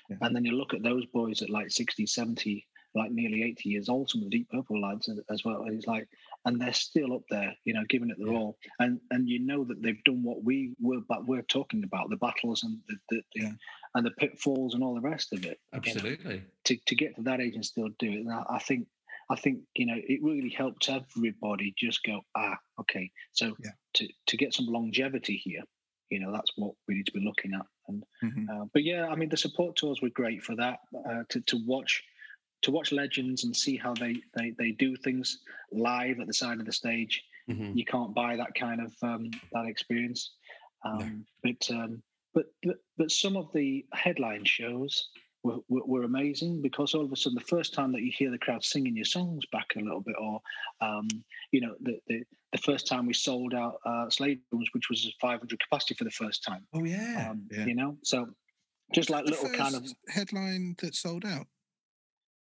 [0.09, 0.17] Yeah.
[0.23, 3.89] and then you look at those boys at like 60 70 like nearly 80 years
[3.89, 6.09] old some of the deep purple lads as- well and it's like
[6.47, 8.39] and they're still up there you know giving it their Yeah.
[8.39, 12.09] all and and you know that they've done what we were but we're talking about
[12.09, 13.53] the battles and the, the, Yeah.
[13.95, 16.43] and the pitfalls and all the rest of it you know Absolutely.
[16.65, 18.21] to, to get to that age and still do it.
[18.21, 18.87] And I, I think
[19.31, 23.71] I think you know it really helped everybody just go ah okay so Yeah.
[23.95, 25.63] to to get some longevity here
[26.11, 28.49] you know that's what we need to be looking at and Mhm.
[28.51, 31.57] uh, but yeah I mean the support tours were great for that uh, to to
[31.65, 32.03] watch
[32.63, 35.39] to watch legends and see how they they they do things
[35.73, 37.75] live at the side of the stage Mhm.
[37.75, 40.21] you can't buy that kind of um, that experience.
[40.85, 40.91] No.
[40.91, 42.03] Um, But um,
[42.35, 44.93] but but but some of the headline shows
[45.43, 48.31] were, were, were amazing because all of a sudden the first time that you hear
[48.31, 50.41] the crowd singing your songs back a little bit, or
[50.81, 51.09] um,
[51.53, 52.23] you know the, the
[52.53, 56.11] the first time we sold out uh, Slade Rooms, which was 500 capacity for the
[56.11, 56.67] first time.
[56.75, 57.29] Oh yeah.
[57.31, 57.67] Um, Yeah.
[57.67, 58.29] You know, so
[58.93, 61.47] just like little kind of headline that sold out.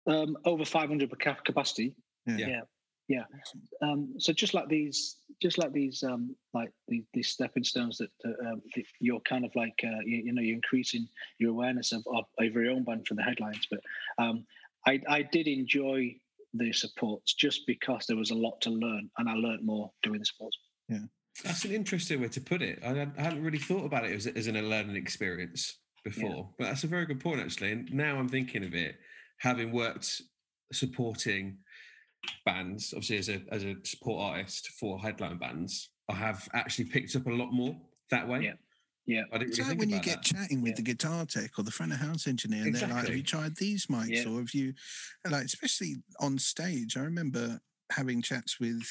[0.07, 1.11] um, over 500
[1.43, 1.93] capacity.
[2.25, 2.37] Yeah.
[2.37, 2.61] Yeah.
[3.07, 3.23] Yeah.
[3.81, 8.09] Um, so just like these, just like these, um, like these, these stepping stones that
[8.25, 11.07] uh, um, that you're kind of like, uh, you, you know, you're increasing
[11.39, 13.65] your awareness of, of, of your own band for the headlines.
[13.71, 13.79] But
[14.17, 14.45] um,
[14.85, 16.15] I, I did enjoy
[16.53, 20.19] the supports just because there was a lot to learn, and I learned more doing
[20.19, 20.57] the supports.
[20.89, 20.99] Yeah
[21.43, 22.79] that's an interesting way to put it.
[22.83, 26.49] I, hadn't- I hadn't really thought about it as, as an, a learning experience before,
[26.57, 27.71] but that's a very good point actually.
[27.71, 28.95] And now I'm thinking of it,
[29.39, 30.21] having worked
[30.71, 31.57] supporting
[32.45, 37.15] bands, obviously as a as a support artist for headline bands, I have actually picked
[37.15, 37.75] up a lot more
[38.11, 38.41] that way.
[38.43, 38.53] Yeah.
[39.05, 39.23] Yeah.
[39.31, 40.23] I didn't It's really like think when you get that.
[40.23, 40.75] chatting with Yeah.
[40.77, 43.55] the guitar tech or the front of house engineer, and they're like, "Have you tried
[43.55, 44.29] these mics?" Yeah.
[44.29, 44.73] Or have you,
[45.29, 47.59] like, especially on stage, I remember
[47.91, 48.81] having chats with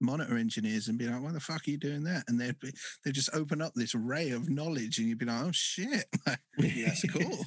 [0.00, 2.72] monitor engineers and be like, "Why the fuck are you doing that?" And they'd be,
[3.04, 6.06] they'd just open up this ray of knowledge, and you'd be like, "Oh shit,
[6.58, 7.44] that's cool."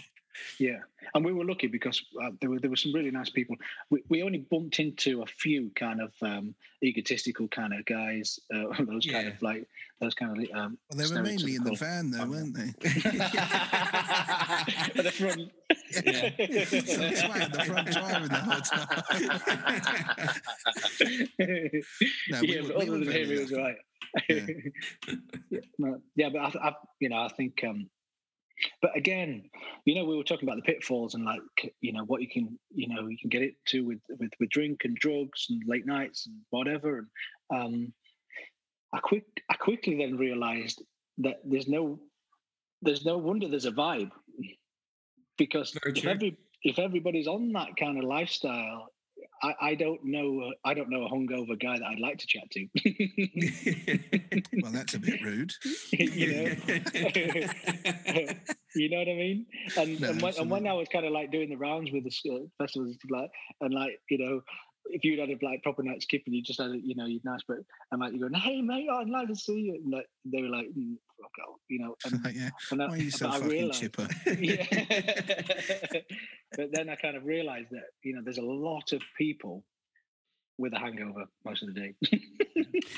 [0.60, 0.80] Yeah,
[1.14, 3.56] and we were lucky because uh, there were there were some really nice people.
[3.90, 8.40] We, we only bumped into a few kind of um, egotistical kind of guys.
[8.54, 9.34] Uh, those kind Yeah.
[9.34, 9.68] of like
[10.02, 12.70] those kind of um, Well, they were mainly in the van, though, weren't they?
[15.00, 15.52] at the front.
[16.04, 16.30] Yeah.
[16.70, 19.04] So that's why at the front driving the whole time.
[22.30, 23.76] No, we yeah, were- but we other than him, he was right.
[24.30, 24.46] Yeah.
[26.16, 27.90] yeah, but I, I, you know, I think, um,
[28.82, 29.50] but again,
[29.86, 31.42] you know, we were talking about the pitfalls and like,
[31.82, 34.50] you know, what you can, you know, you can get it to with with with
[34.50, 37.08] drink and drugs and late nights and whatever.
[37.50, 37.94] And um,
[38.94, 40.82] I quick, I quickly then realised
[41.20, 42.00] that there's no,
[42.82, 44.12] there's no wonder there's a vibe
[45.38, 48.88] because if every if everybody's on that kind of lifestyle,
[49.44, 50.54] I, I don't know.
[50.64, 52.68] I don't know a hungover guy that I'd like to chat to.
[54.62, 55.52] Well, that's a bit rude.
[55.92, 56.44] you know,
[58.76, 59.46] you know what I mean.
[59.78, 60.68] And No, and, when, and when.
[60.68, 63.74] I was kind of like doing the rounds with the uh, festivals and like, and
[63.74, 64.42] like you know,
[64.86, 67.26] if you'd had a like proper night skipping, you just had a, you know, you'd
[67.26, 67.58] nice, but
[67.92, 70.50] and like you going, hey mate, I'd like to see you, and like, they were
[70.50, 71.96] like, mm, fuck off, you know.
[72.06, 72.50] And, yeah.
[72.72, 74.08] and I, Why are you so but fucking realised- chipper?
[74.40, 74.66] yeah.
[76.56, 79.64] but then I kind of realized that you know there's a lot of people
[80.60, 81.96] with a hangover most of the day.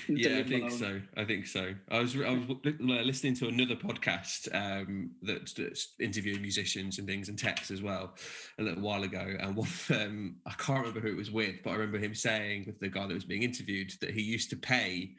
[0.10, 0.78] Yeah, I think alone.
[0.78, 1.02] so.
[1.16, 1.74] I think so.
[1.90, 7.30] I was I was listening to another podcast um, that, that's interviewing musicians and things
[7.30, 8.16] and techs as well
[8.60, 11.56] a little while ago, and one of them I can't remember who it was with,
[11.64, 14.50] but I remember him saying with the guy that was being interviewed that he used
[14.50, 15.16] to pay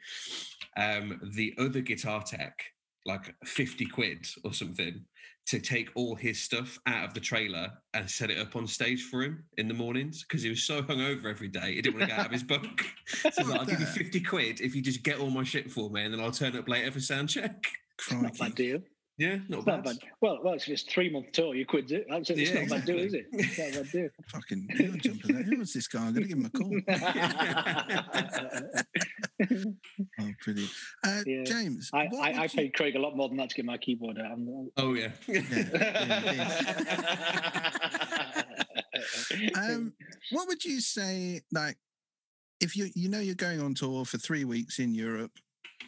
[0.77, 2.63] um, the other guitar tech
[3.07, 5.03] like fifty quid or something
[5.47, 9.03] to take all his stuff out of the trailer and set it up on stage
[9.03, 12.09] for him in the mornings because he was so hungover every day he didn't want
[12.09, 12.85] to get out of his bunk.
[13.31, 15.89] So like, I'll give you 50 quid if you just get all my shit for
[15.89, 17.65] me and then I'll turn up later for sound check.
[18.11, 18.81] Not a bad deal.
[19.19, 19.77] Yeah, not bad.
[19.77, 19.97] not bad.
[20.21, 21.55] Well, well, it's just three month tour.
[21.55, 22.05] You quid it.
[22.07, 22.29] That's.
[22.29, 23.25] It's Yeah, not a bad deal, is it?
[23.33, 24.09] It's not a bad deal.
[24.29, 25.31] Fucking hell, jump at.
[25.45, 26.05] Who was this guy?
[26.05, 26.71] I'm going to give him a call.
[30.19, 30.71] Oh, brilliant.
[31.03, 31.43] Uh, Yeah.
[31.43, 33.77] James, I, I, I you- paid Craig a lot more than that to get my
[33.77, 34.37] keyboard out.
[34.77, 35.09] Oh, yeah.
[39.55, 39.93] um,
[40.31, 41.77] what would you say, like,
[42.59, 45.31] if you you know you're going on tour for three weeks in Europe,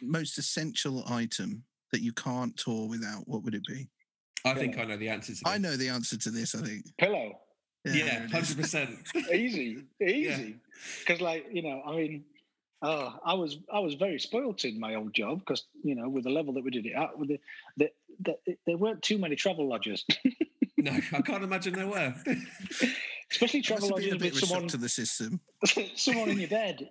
[0.02, 3.88] most essential item that you can't tour without, what would it be?
[4.44, 5.62] I think I know the answer to I this.
[5.62, 6.54] know the answer to this.
[6.54, 6.84] I think.
[6.98, 7.38] Pillow.
[7.84, 9.32] Yeah, there 100%.
[9.34, 9.84] Easy.
[10.02, 10.56] Easy.
[11.00, 12.24] Because, like, you know, I mean,
[12.82, 16.24] oh, I was I was very spoilt in my old job because, you know, with
[16.24, 17.40] the level that we did it at, with the,
[17.76, 20.04] the, the, there weren't too many travel lodges,
[20.82, 22.14] No, I can't imagine there were.
[23.30, 25.40] especially travel have a lodges bit with of a shock someone, to the system.
[25.94, 26.88] someone in your bed.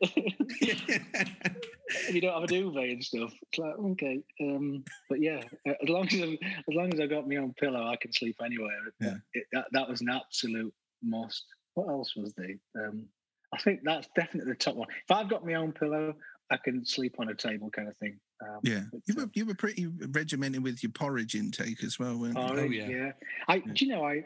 [2.05, 3.33] And you don't have a duvet and stuff.
[3.41, 7.27] It's like okay, um, but yeah, as long as I, as long as I got
[7.27, 8.69] my own pillow, I can sleep anywhere.
[8.99, 9.15] Yeah.
[9.33, 10.73] It, that, that was an absolute
[11.03, 11.45] must.
[11.75, 12.55] What else was there?
[12.77, 13.05] Um,
[13.53, 14.87] I think that's definitely the top one.
[14.89, 16.13] If I've got my own pillow,
[16.51, 18.19] I can sleep on a table, kind of thing.
[18.41, 21.99] Um, Yeah, but, you uh, were you were pretty regimented with your porridge intake as
[21.99, 22.47] well, weren't you?
[22.47, 22.87] porridge, yeah.
[22.87, 23.11] yeah.
[23.47, 24.23] I, do you know, I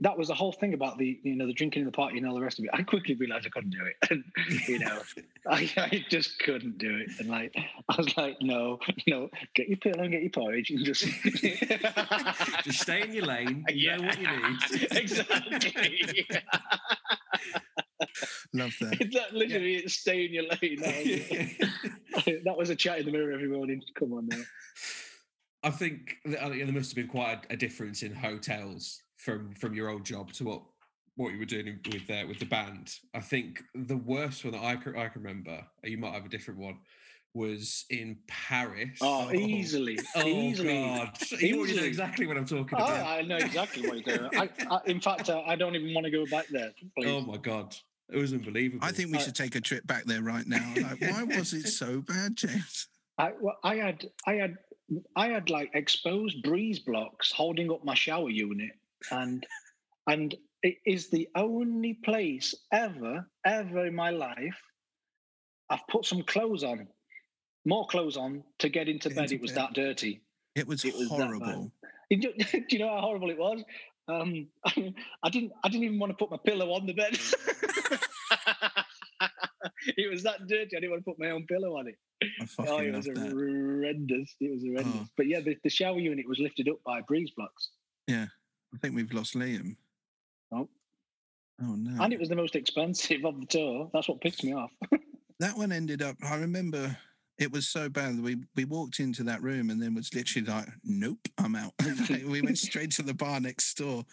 [0.00, 2.26] that was the whole thing about the you know the drinking in the party and
[2.26, 2.70] all the rest of it.
[2.72, 4.24] I quickly realised I couldn't do it, and
[4.66, 5.00] you know,
[5.48, 7.10] I, I just couldn't do it.
[7.18, 7.54] And like,
[7.88, 11.02] I was like, no, no, get your pillow and get your porridge and just
[12.64, 13.64] Just stay in your lane.
[13.68, 14.88] You know what you need.
[14.92, 16.26] exactly.
[18.54, 19.10] Love that.
[19.12, 20.80] that literally it's stay in your lane.
[20.80, 23.80] That was, that was a chat in the mirror every morning.
[23.94, 24.42] Come on now.
[25.62, 29.52] I think that, uh, there must have been quite a, a difference in hotels from
[29.54, 30.62] from your old job to what
[31.16, 32.94] what you were doing with uh, with the band.
[33.14, 36.28] I think the worst one that I can, I can remember, you might have a
[36.28, 36.78] different one,
[37.34, 38.98] was in Paris.
[39.00, 40.74] Oh, easily, Oh easily.
[40.84, 41.18] God!
[41.40, 43.06] You already know exactly what I'm talking Oh, about.
[43.06, 44.30] I know exactly what you're doing.
[44.34, 46.70] I, I, in fact, I, I don't even want to go back there.
[46.96, 47.08] Please.
[47.08, 47.74] Oh my God!
[48.10, 48.86] It was unbelievable.
[48.86, 50.72] I think we Uh, should take a trip back there right now.
[50.76, 52.88] Like, why was it so bad, James?
[53.18, 54.54] I, well, I had, I had,
[55.16, 58.70] I had like exposed breeze blocks holding up my shower unit,
[59.10, 59.46] and
[60.08, 64.58] and it is the only place ever, ever in my life
[65.70, 66.88] I've put some clothes on,
[67.64, 69.24] more clothes on to get into bed.
[69.24, 69.60] Into It was bed.
[69.60, 70.22] that dirty.
[70.54, 71.70] It was, It was horrible.
[72.10, 72.32] Do
[72.70, 73.62] you, know how horrible it was?
[74.08, 74.48] Um,
[75.22, 75.52] I didn't.
[75.62, 77.12] I didn't even want to put my pillow on the bed.
[79.98, 80.74] it was that dirty.
[80.76, 81.96] I didn't want to put my own pillow on it.
[82.60, 83.18] Oh, it was that.
[83.18, 84.34] horrendous.
[84.40, 85.02] It was horrendous.
[85.02, 85.08] Oh.
[85.18, 87.68] But yeah, the, the shower unit was lifted up by breeze blocks,
[88.74, 89.76] I think we've lost Liam.
[90.52, 90.68] Oh.
[91.60, 92.02] Oh no.
[92.02, 93.90] and it was the most expensive of the tour.
[93.92, 94.70] That's what pissed me off.
[95.40, 96.96] that one ended up i remember
[97.38, 100.46] it was so bad that we we walked into that room and then was literally
[100.46, 101.72] like nope i'm out
[102.26, 104.04] we went straight to the bar next door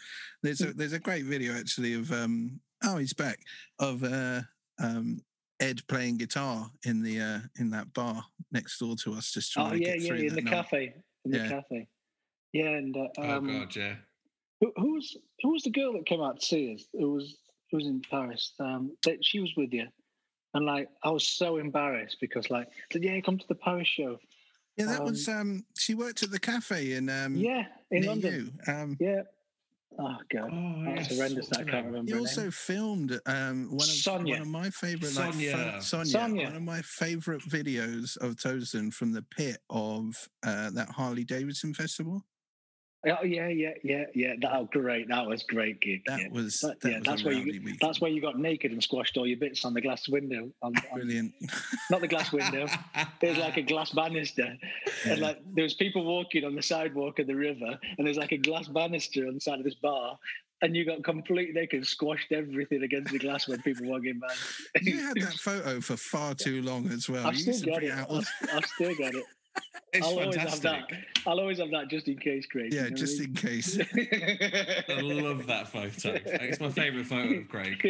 [0.44, 3.40] there's a there's a great video actually of um oh he's back
[3.80, 4.42] of uh
[4.80, 5.20] um
[5.60, 9.68] ed playing guitar in the uh in that bar next door to us just trying
[9.68, 10.52] oh to yeah, get yeah, through in that the night.
[10.52, 10.94] cafe,
[11.26, 11.88] in the cafe.
[12.54, 13.76] Yeah, and uh, oh um, God!
[13.76, 13.96] Yeah.
[14.62, 16.86] Who, who was who was the girl that came out to see us?
[16.94, 17.36] It was
[17.72, 18.54] who was in Paris.
[18.60, 19.88] Um, that she was with you,
[20.54, 23.88] and like I was so embarrassed because like, I said, yeah, come to the Paris
[23.88, 24.20] show.
[24.78, 28.60] yeah that was um she worked at the cafe in um yeah, in near London.
[28.68, 28.74] you.
[28.74, 29.22] um Yeah.
[29.98, 31.18] Oh god, Oh, that's yes.
[31.18, 31.48] horrendous.
[31.50, 32.12] That I can't remember.
[32.12, 32.52] You also name.
[32.52, 34.34] filmed um, one of Sonia.
[34.34, 35.52] one of my favorite like Sonia.
[35.56, 36.46] pho- Sonia, Sonia.
[36.48, 40.14] one of my favorite videos of Tozen from the pit of
[40.46, 42.26] uh, that Harley Davidson festival.
[43.08, 44.34] Oh yeah, yeah, yeah, yeah.
[44.42, 45.08] That oh, great.
[45.10, 46.02] That was great gig.
[46.08, 46.28] That yeah.
[46.32, 47.78] was That- that yeah, was that's where you weekend.
[47.82, 50.50] that's where you got naked and squashed all your bits on the glass window.
[50.62, 51.34] On, on- brilliant.
[51.92, 52.68] not the glass window.
[53.22, 54.56] There's like a glass banister,
[55.06, 58.32] and like there was people walking on the sidewalk of the river, and there's like
[58.32, 60.18] a glass banister on the side of this bar,
[60.62, 64.34] and you got completely naked, squashed everything against the glass when people were walking by.
[64.82, 67.28] you had that photo for far too long as well.
[67.28, 67.92] I've You still got it.
[67.92, 69.24] I've, I've still got it.
[69.94, 70.90] It's I'll always have that.
[70.90, 70.98] fantastic.
[71.28, 72.74] I'll always have that just in case, Craig.
[72.74, 73.78] you yeah, know just what in case.
[74.90, 76.20] I love that photo.
[76.26, 77.82] It's my favourite photo of Craig.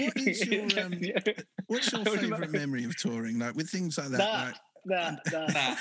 [0.00, 1.00] What is your, um,
[1.66, 3.38] What's your favorite memory of touring?
[3.38, 4.18] Like with things like that.
[4.18, 4.54] that,
[4.86, 5.78] like, that, that,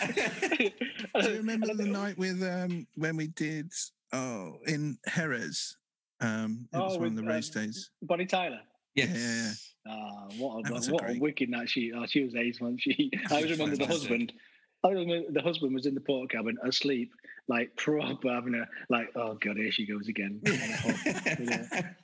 [1.13, 1.21] That.
[1.23, 3.71] do you remember the night with um when we did
[4.13, 5.77] oh in Jerez?
[6.19, 7.89] Um, it Oh, was one of with, the race um, days.
[8.01, 8.59] Bonnie Tyler.
[8.95, 9.73] yes.
[9.87, 11.93] Ah, what a, was a what a wicked night she.
[11.93, 13.09] Oh, she was ace, wasn't she?
[13.29, 14.09] I always remember the fantastic.
[14.09, 14.33] husband.
[14.83, 17.11] I remember the husband was in the port cabin asleep,
[17.47, 19.09] like proper having a like.
[19.15, 20.41] Oh god, here she goes again.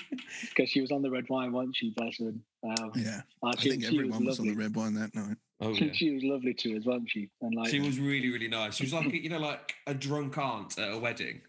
[0.50, 1.92] Because she was on the red wine, wasn't she?
[1.92, 2.34] Bless her.
[2.64, 5.38] Um, Yeah, ah, I think she everyone was on the red wine that night.
[5.62, 5.94] oh She, yeah.
[5.94, 7.30] she was lovely to us, wasn't she?
[7.42, 8.76] And like, She was really, really nice.
[8.76, 11.42] She was like, you know, like a drunk aunt at a wedding.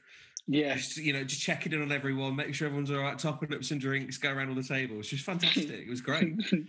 [0.46, 3.54] Yeah, Just, you know, just checking in on everyone, make sure everyone's all right, topping
[3.54, 5.06] up some drinks, go around all the tables.
[5.06, 5.70] She was fantastic.
[5.70, 6.34] It was great.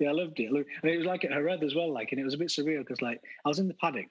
[0.00, 0.52] yeah, I loved it.
[0.52, 2.48] Look, And it was like at Jerez as well, like, and it was a bit
[2.48, 4.10] surreal because, like, I was in the paddock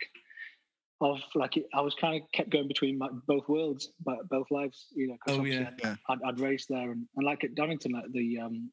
[1.02, 4.88] of, like, I was kind of kept going between my, both worlds, but both lives,
[4.96, 5.17] you know.
[5.26, 5.69] 'cause Oh, yeah.
[5.69, 5.96] I'd, Yeah.
[6.10, 8.72] I'd, I'd raced there, and, and like at Donington, like the um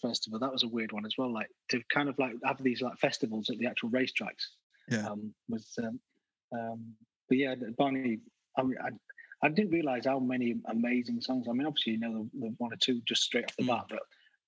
[0.00, 1.32] festival, that was a weird one as well.
[1.32, 4.44] Like to kind of like have these like festivals at the actual racetracks.
[4.88, 5.08] Yeah.
[5.08, 5.98] Um, was um,
[6.52, 6.94] um,
[7.28, 8.18] but yeah, Barney,
[8.58, 8.90] I, mean, I
[9.42, 11.46] I didn't realize how many amazing songs.
[11.48, 13.88] I mean, obviously you know the, the one or two just straight off the Mm.
[13.88, 13.98] bat,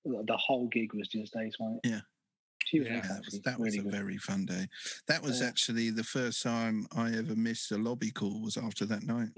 [0.05, 1.55] but the, whole gig was just ace.
[1.59, 1.89] Wasn't it?
[1.89, 2.01] Yeah.
[2.73, 3.91] Yeah, nice, that was that was a good.
[3.91, 4.67] very fun day.
[5.07, 9.03] That was actually the first time I ever missed a lobby call was after that
[9.03, 9.29] night.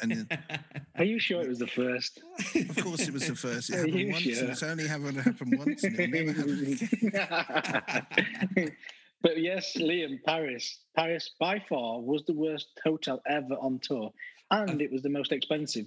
[0.00, 0.26] And
[0.96, 2.22] Are you sure it was the first?
[2.54, 3.68] Of course, it was the first.
[3.68, 4.38] It Are happened once, sure?
[4.40, 6.88] and it's only ever happened once, and it never happened.
[9.22, 10.78] but yes, Liam, Paris.
[10.96, 14.10] Paris by far was the worst hotel ever on tour,
[14.50, 15.86] and it was the most expensive.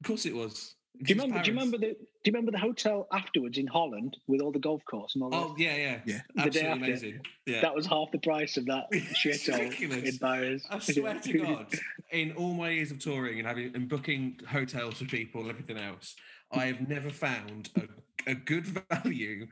[0.00, 0.74] of course it was.
[1.02, 1.42] Do you remember?
[1.42, 1.86] Do you remember the?
[1.86, 1.96] Do
[2.26, 5.38] you remember the hotel afterwards in Holland with all the golf course and all oh,
[5.40, 5.46] that?
[5.48, 6.20] Oh yeah, yeah, Yeah.
[6.44, 6.84] The day absolutely after.
[6.84, 7.20] amazing.
[7.46, 10.64] Yeah, That was half the price of that It's shithole in Paris.
[10.70, 11.66] I swear to God,
[12.10, 15.78] in all my years of touring and having and booking hotels for people and everything
[15.78, 16.14] else,
[16.52, 19.46] I have never found a, a good value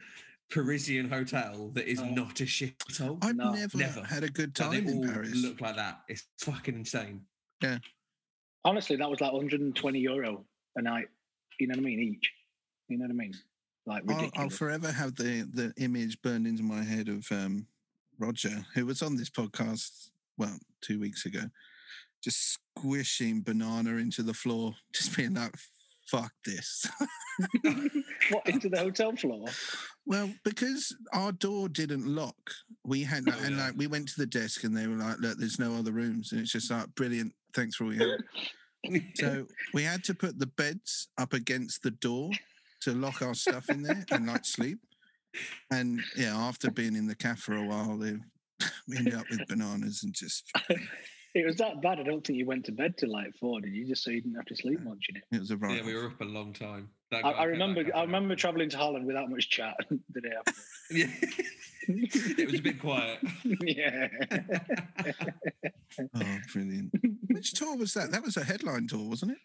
[0.51, 2.05] Parisian hotel that is Oh.
[2.11, 3.19] not a shit shithole.
[3.25, 4.05] I've No, never, never.
[4.05, 5.35] had a good Like, time they in all Paris.
[5.37, 6.03] look like that.
[6.09, 7.23] It's fucking insane.
[8.65, 10.45] Honestly, that was like 120 euro
[10.77, 11.07] a night.
[11.59, 12.01] You know what I mean?
[12.01, 12.31] Each.
[12.89, 13.33] You know what I mean?
[13.87, 14.33] Like I'll, ridiculous.
[14.37, 17.67] I'll forever have the the image burned into my head of um,
[18.19, 21.41] Roger, who was on this podcast well two weeks ago,
[22.23, 25.55] just squishing banana into the floor, just being like,
[26.07, 26.87] "Fuck this."
[28.31, 29.47] what into the hotel floor?
[30.07, 32.51] Well, because our door didn't lock,
[32.85, 33.67] we had Oh, and yeah.
[33.67, 36.33] like we went to the desk and they were like, "Look, there's no other rooms,"
[36.33, 40.39] and it's just like, "Brilliant, thanks for all your help." so we had to put
[40.39, 42.31] the beds up against the door
[42.83, 44.79] to lock our stuff in there and not sleep.
[45.71, 48.17] And yeah, after being in the cafe for a while, they,
[48.89, 50.51] we ended up with bananas and just
[51.35, 52.01] It was that bad.
[52.01, 53.87] I don't think you went to bed till like four, did you?
[53.87, 55.23] Just so you didn't have to sleep much in it.
[55.31, 55.77] it was a right.
[55.77, 56.89] yeah, we were up a long time.
[57.11, 57.85] That I, I remember.
[57.95, 59.77] I remember traveling to Holland without much chat
[60.13, 60.53] the day after.
[60.93, 61.07] Yeah,
[61.87, 63.21] it was a bit quiet.
[63.63, 64.09] yeah.
[66.17, 66.93] Oh, brilliant!
[67.29, 68.11] Which tour was that?
[68.11, 69.39] That was a headline tour, wasn't it?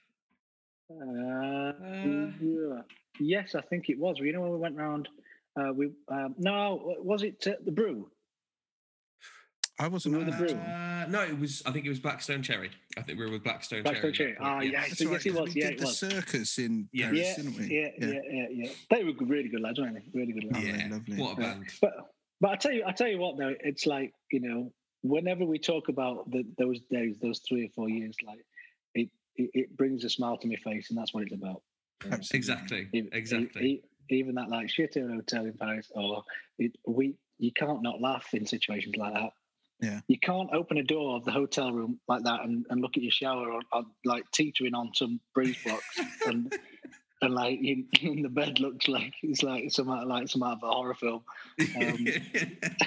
[0.90, 2.82] Uh, Uh, yeah.
[3.20, 4.18] Yes, I think it was.
[4.20, 5.08] You know when we went round.
[5.56, 8.10] Uh, we um, no, was it uh, the brew?
[9.78, 10.58] I wasn't Were on the that Brew?
[10.58, 11.62] Uh, no, it was.
[11.66, 12.70] I think it was Black Stone Cherry.
[12.98, 14.32] I think we were with Black Stone, Blackstone Cherry.
[14.32, 14.50] at Cherry.
[14.50, 14.80] that point, Ah, yeah.
[14.88, 15.54] That's yes, right, it 'cause was.
[15.56, 15.98] We Yeah, did it the was.
[16.00, 17.06] circus in Yeah.
[17.08, 17.66] Paris, Yeah, didn't we?
[17.76, 18.72] yeah, yeah, yeah, yeah.
[18.90, 20.20] They were really good lads, weren't they?
[20.20, 20.66] Really good lads.
[20.66, 21.18] they're Yeah, lovely.
[21.18, 21.54] what a Yeah.
[21.56, 21.66] band.
[21.82, 21.94] But
[22.42, 25.60] but I tell you, I tell you what though, it's like you know, whenever we
[25.60, 28.40] talk about the, those days, those three or four years, like
[28.94, 31.62] it, it, it brings a smile to my face, and that's what it's about.
[32.06, 32.38] Absolutely.
[32.38, 32.90] Exactly.
[32.94, 33.84] Even- Exactly.
[34.10, 36.24] even that like shit in a hotel in Paris, or
[36.60, 39.32] it, we you can't not laugh in situations like that.
[39.82, 40.00] Yeah.
[40.08, 43.04] You can't open a door of the hotel room like that and, and look at
[43.04, 46.58] your shower on, on like teetering on some breeze blocks and
[47.22, 50.58] and like you, in the bed looks like it's like some out like some out
[50.58, 51.24] of a horror film
[51.78, 52.08] um,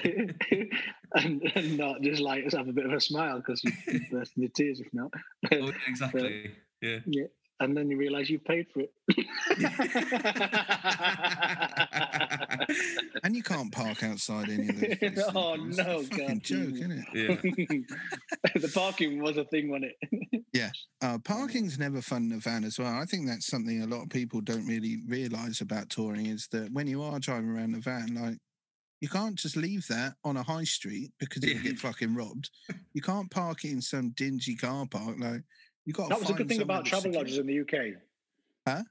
[1.15, 3.73] and, and not just like just have a bit of a smile because you
[4.11, 5.13] burst into tears if not
[5.53, 6.53] Oh, exactly.
[6.81, 6.99] Yeah.
[7.61, 8.93] And then you realize you paid for it
[13.25, 14.97] And you can't park outside any of those.
[14.99, 15.25] places.
[15.35, 17.15] Oh, It's no, a fucking God, joke, isn't it?
[17.15, 17.35] yeah.
[18.61, 20.73] the parking was a thing, wasn't it?
[21.01, 22.93] Uh, parking's never fun in a van as well.
[22.93, 26.73] I think that's something a lot of people don't really realise about touring is that
[26.73, 28.39] when you are driving around the van, like
[29.01, 31.63] you can't just leave that on a high street because you'll Yeah.
[31.71, 32.51] get fucking robbed.
[32.95, 35.17] You can't park it in some dingy car park.
[35.21, 35.43] Like
[35.89, 36.11] you got.
[36.11, 37.95] That was a good thing about travel lodges in the UK.
[38.67, 38.83] Huh?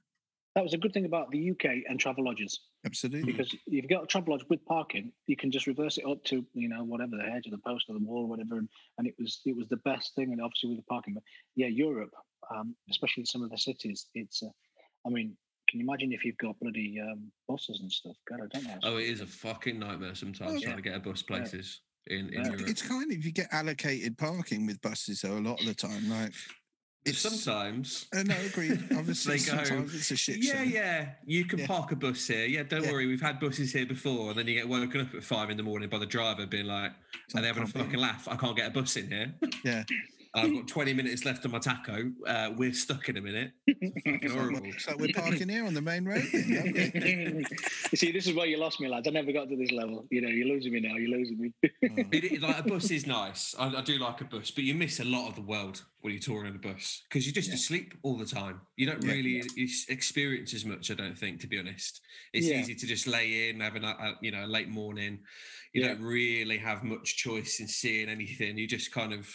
[0.56, 3.30] That was a good thing about the UK and travel lodges Absolutely.
[3.30, 6.24] because if you've got a travel lodge with parking, you can just reverse it up
[6.24, 8.68] to you know whatever the edge of the post or the wall or whatever, and,
[8.98, 10.32] and it was it was the best thing.
[10.32, 11.22] And obviously with the parking, but
[11.54, 12.10] yeah, Europe,
[12.52, 14.42] um, especially in some of the cities, it's.
[14.42, 14.48] Uh,
[15.06, 15.36] I mean,
[15.68, 18.16] can you imagine if you've got bloody um, buses and stuff?
[18.28, 18.78] God, I don't know.
[18.82, 22.28] Oh, it is a fucking nightmare sometimes Well, trying to get a bus places in,
[22.30, 22.50] in Yeah.
[22.50, 22.68] Europe.
[22.68, 26.08] It's kind of you get allocated parking with buses though a lot of the time.
[26.10, 26.32] Like
[27.04, 28.06] it's sometimes.
[28.14, 28.72] Uh, no, agreed.
[28.96, 30.62] Obviously, They go, sometimes it's a shit Yeah, show.
[30.62, 31.08] yeah.
[31.26, 31.66] You can Yeah.
[31.66, 32.46] park a bus here.
[32.46, 32.92] Yeah, don't Yeah.
[32.92, 33.06] worry.
[33.06, 34.30] We've had buses here before.
[34.30, 36.66] And then you get woken up at five in the morning by the driver being
[36.66, 36.92] like,
[37.26, 38.26] It's are they having a fucking laugh?
[38.28, 39.34] I can't get a bus in here.
[39.64, 39.84] Yeah.
[40.40, 42.12] I've got 20 minutes left on my tacho.
[42.26, 43.52] Uh, we're stuck in a minute.
[43.68, 44.60] Fucking It's horrible.
[44.60, 46.24] we're- like we're parking here on the main road.
[46.32, 47.44] then,
[47.90, 49.06] you see, this is where you lost me, lads.
[49.08, 50.06] I never got to this level.
[50.10, 50.94] You know, you're losing me now.
[50.96, 51.52] You're losing me.
[51.64, 51.68] Oh.
[52.12, 53.54] It, it- like a bus is nice.
[53.58, 56.12] I, I do like a bus, but you miss a lot of the world when
[56.12, 57.54] you're touring on a bus because you're just Yeah.
[57.54, 58.60] asleep all the time.
[58.76, 59.12] You don't Yeah.
[59.12, 60.90] really ex- experience as much.
[60.90, 62.00] I don't think, to be honest.
[62.32, 62.60] It's Yeah.
[62.60, 65.18] easy to just lay in, have a, a you know a late morning.
[65.74, 65.88] You Yeah.
[65.88, 68.56] don't really have much choice in seeing anything.
[68.58, 69.28] You just kind of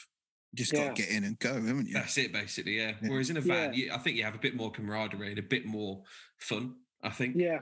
[0.53, 0.87] Just Yeah.
[0.87, 1.93] got to get in and go, haven't you?
[1.93, 2.77] that's it, basically.
[2.77, 2.93] Yeah.
[3.01, 3.09] Yeah.
[3.09, 3.85] Whereas in a van, Yeah.
[3.85, 6.03] you, I think you have a bit more camaraderie and a bit more
[6.37, 6.75] fun.
[7.01, 7.35] I think.
[7.35, 7.59] Yeah,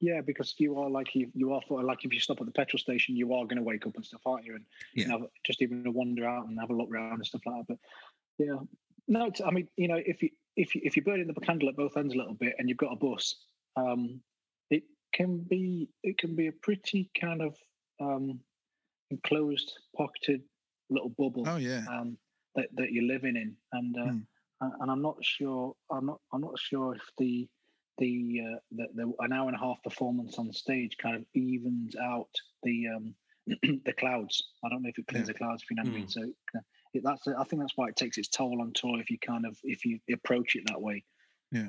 [0.00, 2.52] yeah, because you are like you, you are for like if you stop at the
[2.52, 4.54] petrol station, you are going to wake up and stuff, aren't you?
[4.54, 4.64] And,
[4.94, 5.04] Yeah.
[5.04, 7.66] and have, just even to wander out and have a look around and stuff like
[7.66, 7.66] that.
[7.66, 7.78] But
[8.44, 8.58] yeah,
[9.08, 11.68] no, it's, I mean, you know, if you if you if you're burning the candle
[11.70, 13.34] at both ends a little bit and you've got a bus,
[13.76, 14.20] um,
[14.70, 17.56] it can be it can be a pretty kind of
[18.00, 18.38] um,
[19.10, 20.42] enclosed, pocketed
[20.90, 21.84] little bubble Oh yeah.
[21.90, 22.16] um,
[22.54, 24.18] that that you're living in, and uh, Hmm.
[24.60, 25.74] and and I'm not sure.
[25.90, 26.20] I'm not.
[26.32, 27.48] I'm not sure if the
[27.98, 31.96] the, uh, the the an hour and a half performance on stage kind of evens
[31.96, 32.30] out
[32.62, 33.14] the um,
[33.46, 34.42] the clouds.
[34.64, 35.62] I don't know if it clears the clouds.
[35.62, 36.08] If you know what I mean.
[36.08, 36.22] So
[36.56, 36.60] uh,
[36.94, 37.26] it, that's.
[37.28, 39.84] I think that's why it takes its toll on tour if you kind of if
[39.84, 41.04] you approach it that way.
[41.52, 41.68] Yeah.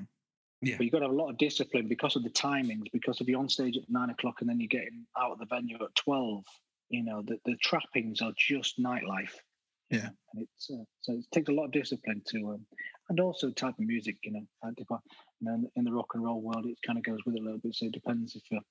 [0.62, 0.76] Yeah.
[0.78, 2.92] But you've got to have a lot of discipline because of the timings.
[2.92, 5.46] Because if you're on stage at nine o'clock and then you're getting out of the
[5.46, 6.44] venue at twelve,
[6.90, 9.34] you know the, the trappings are just nightlife.
[9.90, 10.10] Yeah.
[10.34, 12.66] And it's uh, so it takes a lot of discipline to, um,
[13.10, 14.18] and also type of music.
[14.24, 17.00] You know, I dep- you know, in- in the rock and roll world, it kind
[17.00, 17.76] of goes with it a little bit.
[17.76, 18.62] So it depends if you're.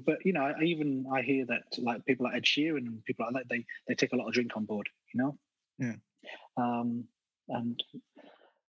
[0.06, 3.26] but you know, I even I hear that like people like Ed Sheeran and people
[3.26, 4.88] like that, they they take a lot of drink on board.
[5.14, 5.38] You know.
[5.78, 5.94] Yeah.
[6.56, 7.04] Um,
[7.48, 7.82] and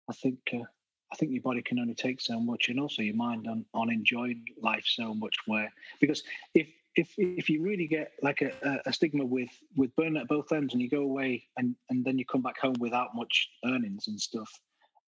[0.09, 0.65] I think uh,
[1.11, 3.91] I think your body can only take so much, and also your mind on on
[3.91, 5.35] enjoying life so much.
[5.47, 6.23] Where because
[6.53, 6.67] if
[6.99, 10.73] if if you really get like a, a- stigma with with burning at both ends
[10.73, 14.19] and you go away and and then you come back home without much earnings and
[14.19, 14.51] stuff,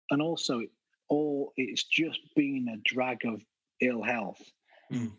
[0.09, 0.69] and also it,
[1.09, 3.41] all it's just been a drag of
[3.81, 4.41] ill health.
[4.91, 5.11] Mm.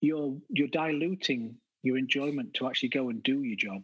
[0.00, 3.82] You're you're diluting your enjoyment to actually go and do your job,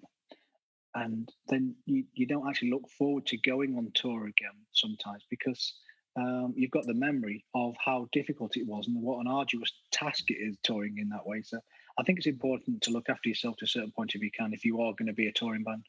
[0.96, 5.74] and then you you don't actually look forward to going on tour again sometimes because.
[6.18, 10.24] Um, you've got the memory of how difficult it was and what an arduous task
[10.30, 11.42] it is touring in that way.
[11.42, 11.58] So
[11.98, 14.52] I think it's important to look after yourself to a certain point if you can,
[14.52, 15.84] if you are going to be a touring band.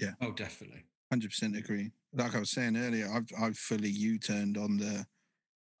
[0.00, 0.12] Yeah.
[0.20, 0.84] Oh, definitely.
[1.10, 1.90] Hundred percent agree.
[2.14, 5.06] Like I was saying earlier, I've I've fully U-turned on the.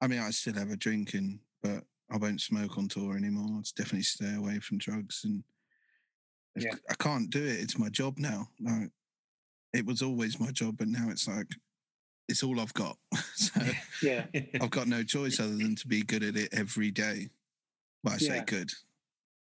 [0.00, 3.58] I mean, I still have a drinking, but I won't smoke on tour anymore.
[3.60, 5.42] It's definitely stay away from drugs, and
[6.54, 6.74] if- Yeah.
[6.90, 7.60] I can't do it.
[7.60, 8.48] It's my job now.
[8.60, 8.90] Like
[9.72, 11.46] it was always my job, but now it's like
[12.28, 12.98] it's all I've got.
[13.34, 13.60] so
[14.02, 14.26] Yeah.
[14.60, 17.30] I've got no choice other than to be good at it every day.
[18.04, 18.44] Well, I say Yeah.
[18.44, 18.70] good.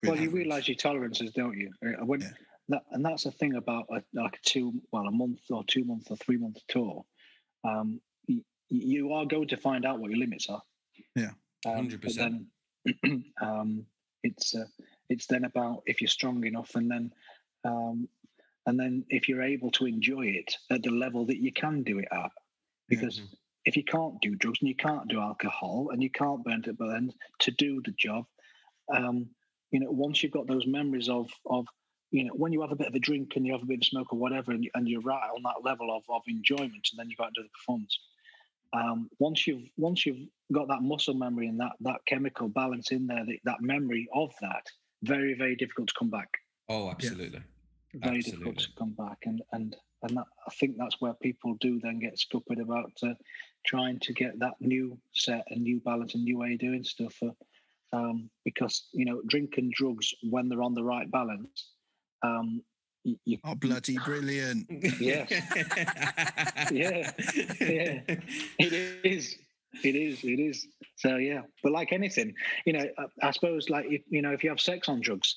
[0.03, 1.73] Well, you realise your tolerances, don't you?
[1.85, 2.33] Uh, When Yeah.
[2.69, 5.85] that, and that's the thing about a, like a two, well, a month or two
[5.85, 7.05] month or three month tour.
[7.65, 10.63] Um, you, you are going to find out what your limits are.
[11.15, 11.33] Yeah.
[11.67, 12.47] Um, but 100%.
[13.03, 13.87] then um,
[14.23, 14.67] it's uh,
[15.09, 17.13] it's then about if you're strong enough, and then
[17.65, 18.09] um,
[18.67, 21.99] and then if you're able to enjoy it at the level that you can do
[21.99, 22.31] it at,
[22.89, 23.35] because Mhm.
[23.67, 26.79] if you can't do drugs and you can't do alcohol and you can't burn it,
[26.79, 28.25] but then to do the job,
[28.95, 29.29] um,
[29.71, 31.67] you know, once you've got those memories of of
[32.11, 33.79] you know, when you have a bit of a drink and you have a bit
[33.79, 36.89] of smoke or whatever, and, you, and you're right on that level of, of enjoyment,
[36.91, 37.99] and then you got to do the performance.
[38.73, 43.07] Um, once you've once you've got that muscle memory and that that chemical balance in
[43.07, 44.65] there, that, that memory of that,
[45.03, 46.29] very very difficult to come back.
[46.69, 47.43] Oh, absolutely.
[47.95, 51.81] Very difficult to come back, and and and that, I think that's where people do
[51.81, 53.15] then get stupid about uh,
[53.67, 57.17] trying to get that new set and new balance and new way of doing stuff.
[57.23, 57.31] Uh,
[57.93, 61.71] um, because you know, drink and drugs when they're on the right balance,
[62.23, 62.63] um,
[63.05, 64.67] you, you Oh, bloody brilliant.
[65.01, 65.31] Yes.
[66.71, 67.11] Yeah.
[67.61, 68.01] Yeah.
[68.59, 68.73] It
[69.05, 69.37] is.
[69.83, 70.25] It is.
[70.25, 70.67] It is.
[70.97, 72.35] So yeah, but like anything,
[72.67, 75.37] you know, I, I suppose like if, you know, if you have sex on drugs,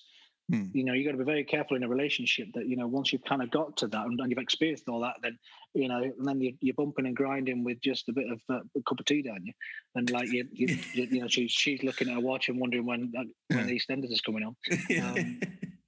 [0.52, 0.66] Hmm.
[0.74, 3.14] you know, you got to be very careful in a relationship that you know once
[3.14, 5.38] you've kind of got to that and, and you've experienced all that, then
[5.74, 8.60] you know, and then you, you're bumping and grinding with just a bit of uh,
[8.78, 9.54] a cup of tea down you,
[9.96, 12.86] and like you, you, you, you know, she's she's looking at her watch and wondering
[12.86, 13.24] when uh,
[13.56, 13.76] when Yeah.
[13.76, 14.56] EastEnders is coming on.
[15.02, 15.40] Um,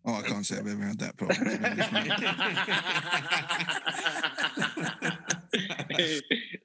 [0.08, 1.50] Oh, I can't say I've ever had that problem.
[1.50, 2.12] to be honest, mate.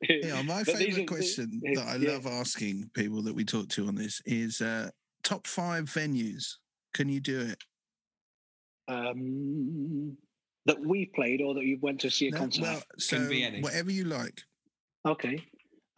[0.08, 2.12] Yeah, my But favourite are- question yeah, that I yeah.
[2.12, 4.90] love asking people that we talk to on this is uh,
[5.22, 6.56] top five venues.
[6.94, 7.62] Can you do it?
[8.88, 10.16] Um,
[10.66, 12.62] that we played or that you went to see a No, concert.
[12.62, 13.60] well, so be any.
[13.60, 14.42] whatever you like.
[15.06, 15.42] Okay.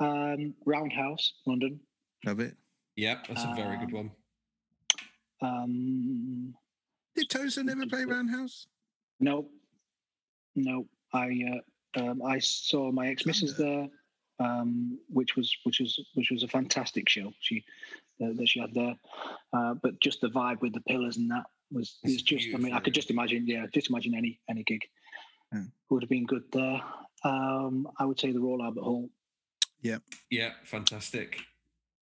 [0.01, 1.81] Um, Roundhouse, London.
[2.25, 2.57] Love it.
[2.97, 4.11] Yep, that's a very good Um, one.
[5.41, 6.55] Um,
[7.17, 8.67] Did Tozer never play Roundhouse?
[9.21, 9.49] no,
[10.55, 10.87] no.
[11.13, 11.61] I
[11.97, 13.87] uh, um, I saw my ex missus there,
[14.39, 17.33] um, which was which was which was a fantastic show.
[17.41, 17.65] She
[18.23, 18.97] uh, that she had there,
[19.53, 22.49] uh, but just the vibe with the pillars and that was It's it's just.
[22.55, 23.47] I mean, I could just imagine.
[23.47, 24.83] Yeah, just imagine any any gig
[25.53, 25.65] Hmm.
[25.91, 26.81] would have been good there.
[27.25, 29.11] Um, I would say the Royal Albert Hall.
[29.83, 29.99] Yeah,
[30.31, 30.53] Yeah.
[30.65, 31.39] fantastic.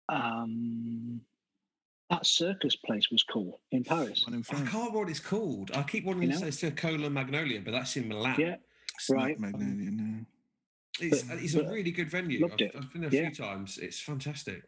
[0.09, 1.21] Um,
[2.11, 4.25] that circus place was cool in Paris.
[4.27, 4.65] One in I front.
[4.65, 5.71] can't remember what it's called.
[5.75, 6.51] I keep wanting You to know?
[6.51, 8.37] say Circolo Magnolia, but that's in Milan.
[8.39, 8.57] Yeah,
[8.95, 9.39] It's right.
[9.39, 10.25] Magnolia, no.
[11.01, 12.41] It's, But- it's a really good venue.
[12.41, 12.77] loved I've, it.
[12.77, 13.31] I've been there a Yeah.
[13.31, 13.79] few times.
[13.79, 14.63] It's fantastic.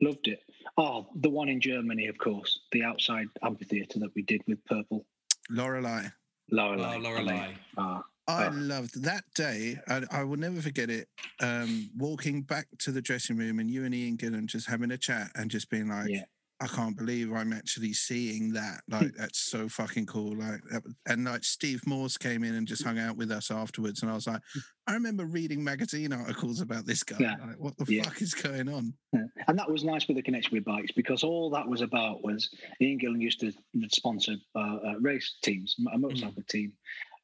[0.00, 0.42] Loved it.
[0.76, 5.04] Oh, the one in Germany, of course, the outside amphitheatre that we did with Purple.
[5.50, 6.04] Lorelei.
[6.50, 6.96] Lorelei.
[6.96, 7.52] Oh, Lorelei.
[7.76, 8.50] Ah, I Oh.
[8.54, 9.78] loved that day.
[9.88, 11.08] I, I will never forget it.
[11.40, 14.98] Um, walking back to the dressing room and you and Ian Gillan just having a
[14.98, 16.24] chat and just being like, Yeah.
[16.62, 18.82] I can't believe I'm actually seeing that.
[18.88, 20.36] Like, that's so fucking cool.
[20.36, 20.60] Like,
[21.06, 24.02] and like Steve Morse came in and just hung out with us afterwards.
[24.02, 24.42] And I was like,
[24.86, 27.16] I remember reading magazine articles about this guy.
[27.18, 27.36] Yeah.
[27.40, 28.02] Like, what the Yeah.
[28.02, 28.92] fuck is going on?
[29.14, 29.24] Yeah.
[29.48, 32.50] And that was nice with the connection with bikes because all that was about was
[32.82, 33.52] Ian Gillan used to
[33.90, 36.72] sponsor uh, uh, race teams, a motorcycle team.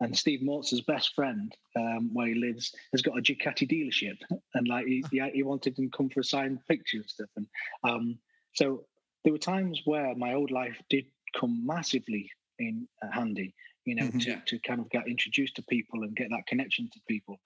[0.00, 4.16] And Steve Morse's best friend, um, where he lives, has got a Ducati dealership,
[4.54, 7.30] and like he, he, he wanted him to come for a signed picture and stuff.
[7.36, 7.46] And
[7.82, 8.18] um,
[8.54, 8.84] so
[9.26, 11.04] there were times where my old life did
[11.38, 13.52] come massively in uh, handy,
[13.84, 14.20] you know, Mhm.
[14.20, 17.40] to, to kind of get introduced to people and get that connection to people.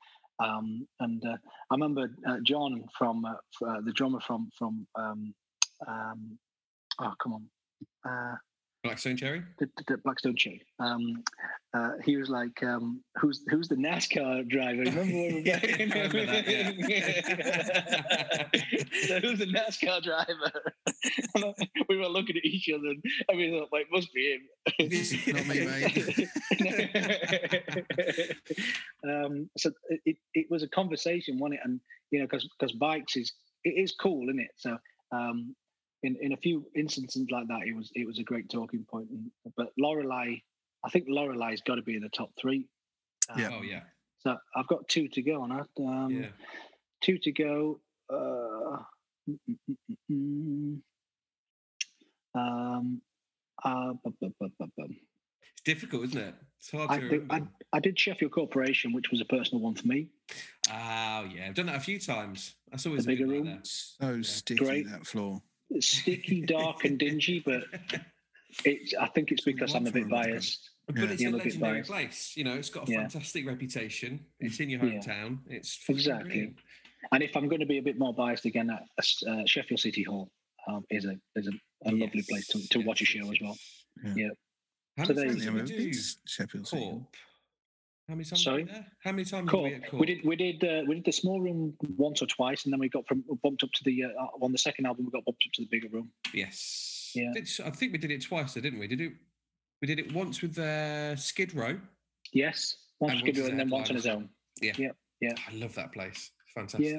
[0.45, 1.39] Um, and uh,
[1.70, 3.33] I remember uh, John from uh,
[3.66, 5.35] uh, the drummer from from um,
[5.89, 6.39] um,
[7.01, 7.51] oh come on,
[8.05, 8.37] uh,
[8.83, 9.43] Black Stone Cherry.
[9.59, 10.62] the, Black Stone Cherry.
[10.78, 11.22] Um,
[11.74, 15.61] uh, he was like, um, "Who's who's the NASCAR driver?" Remember when we were Yeah,
[15.78, 16.47] remember that,
[19.07, 20.74] so who's the NASCAR driver?
[21.89, 24.43] We were looking at each other, and I mean, thought, it must be him.
[25.35, 25.97] Not me, mate.
[29.05, 31.61] um, so it, it, it was a conversation, wasn't it?
[31.64, 33.33] And you know, because because bikes is
[33.64, 34.53] it is cool, isn't it?
[34.57, 34.78] So
[35.12, 35.55] um,
[36.03, 39.09] in in a few instances like that, it was it was a great talking point.
[39.11, 40.37] And, but Lorelei,
[40.85, 42.67] I think Lorelei's got to be in the top three.
[43.37, 43.49] Yeah.
[43.49, 43.83] Um, Oh yeah,
[44.19, 45.69] So I've got two to go on that.
[45.83, 46.29] Um, yeah.
[47.03, 47.81] Two to go.
[48.13, 48.83] Uh,
[49.29, 50.81] mm, mm, mm,
[52.35, 53.01] um,
[53.65, 54.85] uh, bu- bu- bu- bu- bu-
[55.53, 56.35] It's difficult, isn't it?
[56.59, 57.43] It's hard I, to did- I.
[57.73, 60.09] I did Sheffield Corporation, which was a personal one for me.
[60.69, 62.57] Oh yeah, I've done that a few times.
[62.71, 63.61] That's always The a good bigger one room?
[63.63, 64.89] So sticky Great.
[64.91, 65.41] that floor.
[65.71, 67.62] It's sticky, dark, and dingy, but
[68.64, 68.95] it's.
[68.95, 70.71] I think it's because I'm a bit biased.
[70.87, 71.05] But Yeah.
[71.11, 71.91] it's Yeah, a legendary biased.
[71.91, 72.37] place.
[72.37, 72.99] You know, it's got a Yeah.
[73.03, 74.27] fantastic reputation.
[74.41, 74.95] It's in your Yeah.
[74.99, 75.39] hometown.
[75.49, 76.29] It's Exactly.
[76.29, 76.57] brilliant.
[77.12, 78.85] And if I'm going to be a bit more biased again, uh,
[79.29, 80.31] uh, Sheffield City Hall
[80.66, 81.53] um, is a is a,
[81.89, 83.57] a lovely place to, Yes, to watch a show as well.
[84.05, 84.16] yes.
[84.16, 84.29] Yeah.
[84.99, 85.93] How So many times you we do
[86.27, 86.83] Sheffield City.
[86.83, 87.16] Corp?
[88.11, 88.65] How many times Sorry?
[88.65, 88.85] there?
[89.05, 89.63] How many times Cool.
[89.63, 90.01] were we at Corp?
[90.01, 92.81] We did we did uh, we did the small room once or twice, and then
[92.81, 95.05] we got from bumped up to the uh, on the second album.
[95.05, 96.11] We got bumped up to the bigger room.
[96.35, 97.13] Yes.
[97.15, 97.31] Yeah.
[97.33, 98.89] Did- I think we did it twice, though, didn't we?
[98.89, 99.13] Did it?
[99.81, 101.79] We did it once with uh, Skid Row.
[102.33, 104.29] Yes, once And Skid Row and then once on his own.
[104.61, 104.73] Yeah.
[105.21, 105.33] Yeah.
[105.49, 106.33] I love that place.
[106.53, 106.81] Fantastic.
[106.91, 106.97] Yeah.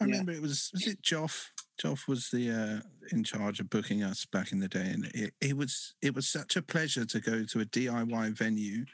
[0.00, 0.10] I Yeah.
[0.12, 1.48] remember it was was it Joff?
[1.82, 2.80] Joff was the uh,
[3.12, 6.26] in charge of booking us back in the day, and it, it was it was
[6.26, 8.86] such a pleasure to go to a DIY venue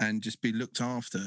[0.00, 1.20] and just be looked after.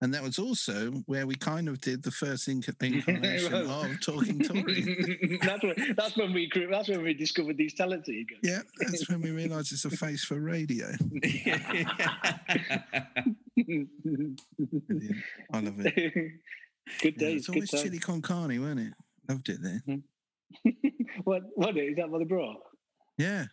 [0.00, 4.38] And that was also where we kind of did the first inc- incarnation of talking
[4.38, 5.38] touring.
[5.42, 8.24] that's when that's when we grew, that's when we discovered these talents that.
[8.42, 10.88] Yeah, that's when we realised it's a face for radio.
[13.56, 14.40] Brilliant.
[15.52, 15.94] I love it.
[17.00, 18.92] good Yeah, days, it's good always chili con carne, wasn't it?
[19.28, 19.82] Loved it there.
[19.86, 20.70] Hmm.
[21.24, 22.10] what what is that?
[22.10, 22.60] What they brought?
[23.16, 23.46] Yeah.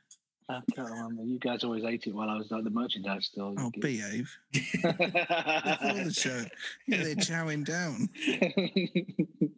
[0.49, 1.23] I can't remember.
[1.23, 3.53] You guys always ate it while I was at the merchandise store.
[3.57, 4.35] Oh, behave.
[4.51, 6.43] Before the show,
[6.87, 8.09] yeah, they're chowing down.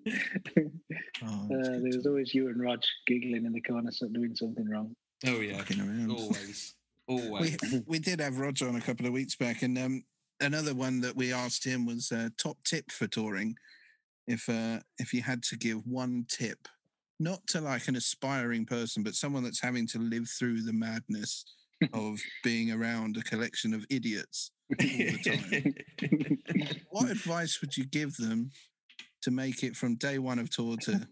[1.25, 4.67] Oh, Uh, there was always you and Rog giggling in the corner, so doing something
[4.69, 4.93] wrong.
[5.25, 5.57] oh yeah.
[5.57, 6.11] fucking around.
[6.11, 6.75] Always.
[7.07, 7.57] we, Always.
[7.88, 10.03] we did have Roger on a couple of weeks back, and um,
[10.41, 13.55] another one that we asked him was uh, top tip for touring.
[14.27, 16.67] If uh, if you had to give one tip,
[17.24, 21.45] not to like an aspiring person, but someone that's having to live through the madness
[21.93, 28.15] of being around a collection of idiots all the time, what advice would you give
[28.17, 28.51] them
[29.21, 31.07] to make it from day one of tour to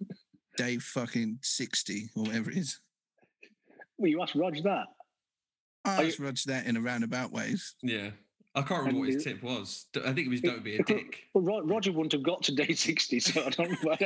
[0.57, 2.79] day fucking sixty or whatever it is?
[3.97, 4.85] Well, you asked Rog that.
[5.85, 7.75] I Are you- asked Roger that in a roundabout ways.
[7.81, 8.11] yeah.
[8.53, 9.85] I can't remember what his tip was.
[9.95, 11.19] I think it was don't be a dick.
[11.33, 13.95] Well, Roger wouldn't have got to day 60, so I don't know.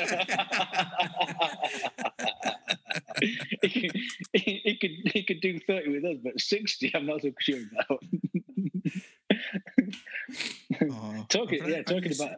[3.63, 4.01] he, could-
[4.33, 7.59] he, he could he could do 30 with us, but 60, I'm not so sure
[7.71, 8.03] about.
[10.81, 12.37] Oh, talking, yeah, talking about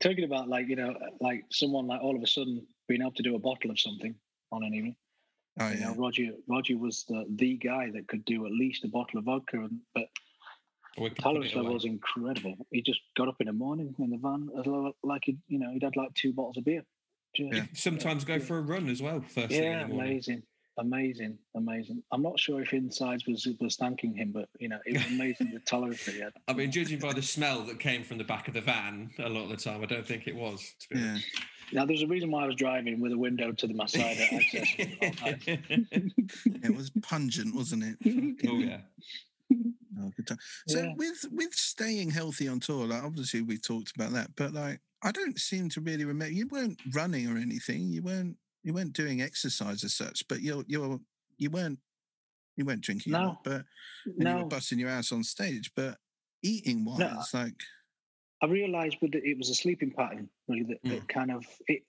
[0.00, 3.22] talking about like you know, like someone like all of a sudden being able to
[3.22, 4.14] do a bottle of something
[4.50, 4.96] on an evening.
[5.58, 5.88] Oh You yeah.
[5.88, 9.24] know, Roger Roger was the the guy that could do at least a bottle of
[9.26, 10.06] vodka, and, but
[11.00, 12.66] Or we could put tolerance level was incredible.
[12.70, 15.58] He just got up in the morning in the van as low, like he, you
[15.58, 16.84] know, he'd had like two bottles of beer.
[17.34, 17.64] Just- Yeah.
[17.72, 19.20] Sometimes go for a run as well.
[19.20, 20.42] First thing in yeah, the amazing,
[20.78, 22.02] amazing, amazing.
[22.12, 25.52] I'm not sure if insides was was thanking him, but you know, it was amazing
[25.52, 26.32] the tolerance that he had.
[26.48, 29.28] I mean, judging by the smell that came from the back of the van, a
[29.28, 30.74] lot of the time, I don't think it was.
[30.80, 31.18] To be Yeah.
[31.72, 34.18] Now, there's a reason why I was driving with a window to the my side
[34.18, 34.74] access.
[36.62, 38.48] It was pungent, wasn't it?
[38.48, 38.80] oh yeah.
[39.98, 40.38] Oh, good time.
[40.68, 40.94] So Yeah.
[40.96, 45.12] with with staying healthy on tour, like obviously we talked about that, but like I
[45.12, 46.32] don't seem to really remember.
[46.32, 47.90] You weren't running or anything.
[47.90, 50.26] You weren't you weren't doing exercise as such.
[50.28, 51.00] But you're you're
[51.38, 51.78] you weren't
[52.56, 53.12] you weren't drinking.
[53.12, 53.24] No.
[53.24, 53.64] lot, but
[54.06, 55.70] and you were No, busting your ass on stage.
[55.74, 55.98] But
[56.42, 57.54] eating wise, like
[58.42, 61.82] I realised with it, was a sleeping pattern really that, that kind of it,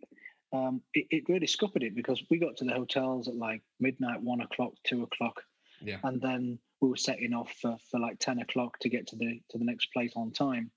[0.52, 1.08] um, it.
[1.12, 4.74] It really scuppered it because we got to the hotels at like midnight, one o'clock,
[4.84, 5.42] two o'clock,
[5.82, 6.00] Yeah.
[6.04, 9.40] and then we were setting off for, for like 10 o'clock to get to the
[9.50, 10.72] to the next place on time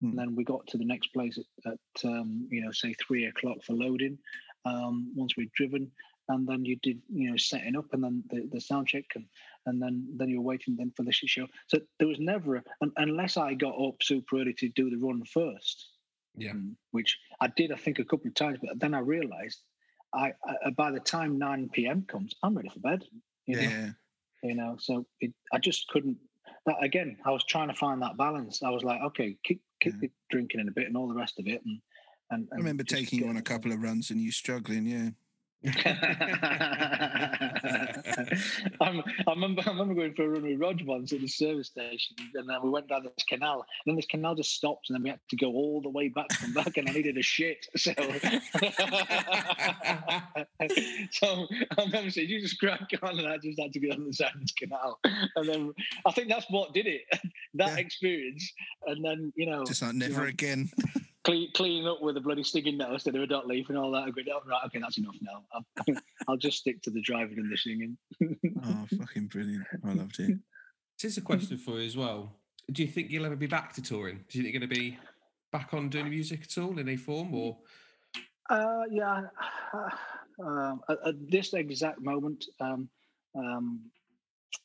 [0.00, 0.10] Hmm.
[0.10, 3.26] and then we got to the next place at, at um, you know say three
[3.26, 4.18] o'clock for loading
[4.64, 5.90] um, once we'd driven
[6.28, 9.24] and then you did you know setting up and then the, the sound check and
[9.66, 12.56] and then then you were waiting then for the shit show so there was never
[12.56, 15.90] a, un, unless i got up super early to do the run first
[16.36, 16.50] Yeah.
[16.52, 19.60] um, which i did i think a couple of times but then i realized
[20.14, 20.32] I,
[20.66, 23.04] I by the time 9 p.m comes i'm ready for bed
[23.46, 23.62] you know?
[23.62, 23.90] yeah,
[24.44, 24.76] you know.
[24.78, 26.18] So it, I just couldn't.
[26.66, 28.62] That again, I was trying to find that balance.
[28.62, 30.08] I was like, okay, keep keep Yeah.
[30.30, 31.80] drinking in a bit and all the rest of it, and
[32.30, 34.86] and, I remember taking you on a couple of runs and you struggling.
[34.86, 35.10] Yeah.
[38.80, 41.68] I'm, I remember I remember going for a run with Rog once at the service
[41.68, 43.64] station, and then we went down this canal.
[43.86, 46.08] And then this canal just stopped, and then we had to go all the way
[46.08, 47.66] back from back, and I needed a shit.
[47.76, 47.92] So,
[51.12, 51.46] so
[51.78, 54.12] I remember saying, "You just crack on," and I just had to get on the
[54.12, 54.98] side of this canal.
[55.36, 55.72] And then
[56.06, 57.02] I think that's what did it.
[57.56, 57.76] That Yeah.
[57.78, 58.52] experience,
[58.86, 60.70] and then you know, Just like never know, again.
[61.24, 63.90] Clean, cleaning up with a bloody stinging nose instead of a dot leaf and all
[63.92, 64.04] that.
[64.04, 65.42] I go, oh, right, okay, that's enough now.
[65.52, 65.96] I'll,
[66.28, 67.96] I'll just stick to the driving and the singing.
[68.66, 69.66] Oh, fucking brilliant.
[69.84, 70.38] I loved it.
[71.00, 72.36] This is a question for you as well.
[72.72, 74.24] Do you think you'll ever be back to touring?
[74.28, 74.98] Do you think you're going to be
[75.52, 77.58] back on doing music at all in any form, or
[78.48, 79.22] Uh, yeah,
[80.44, 82.88] um, at, at this exact moment, um,
[83.36, 83.80] um,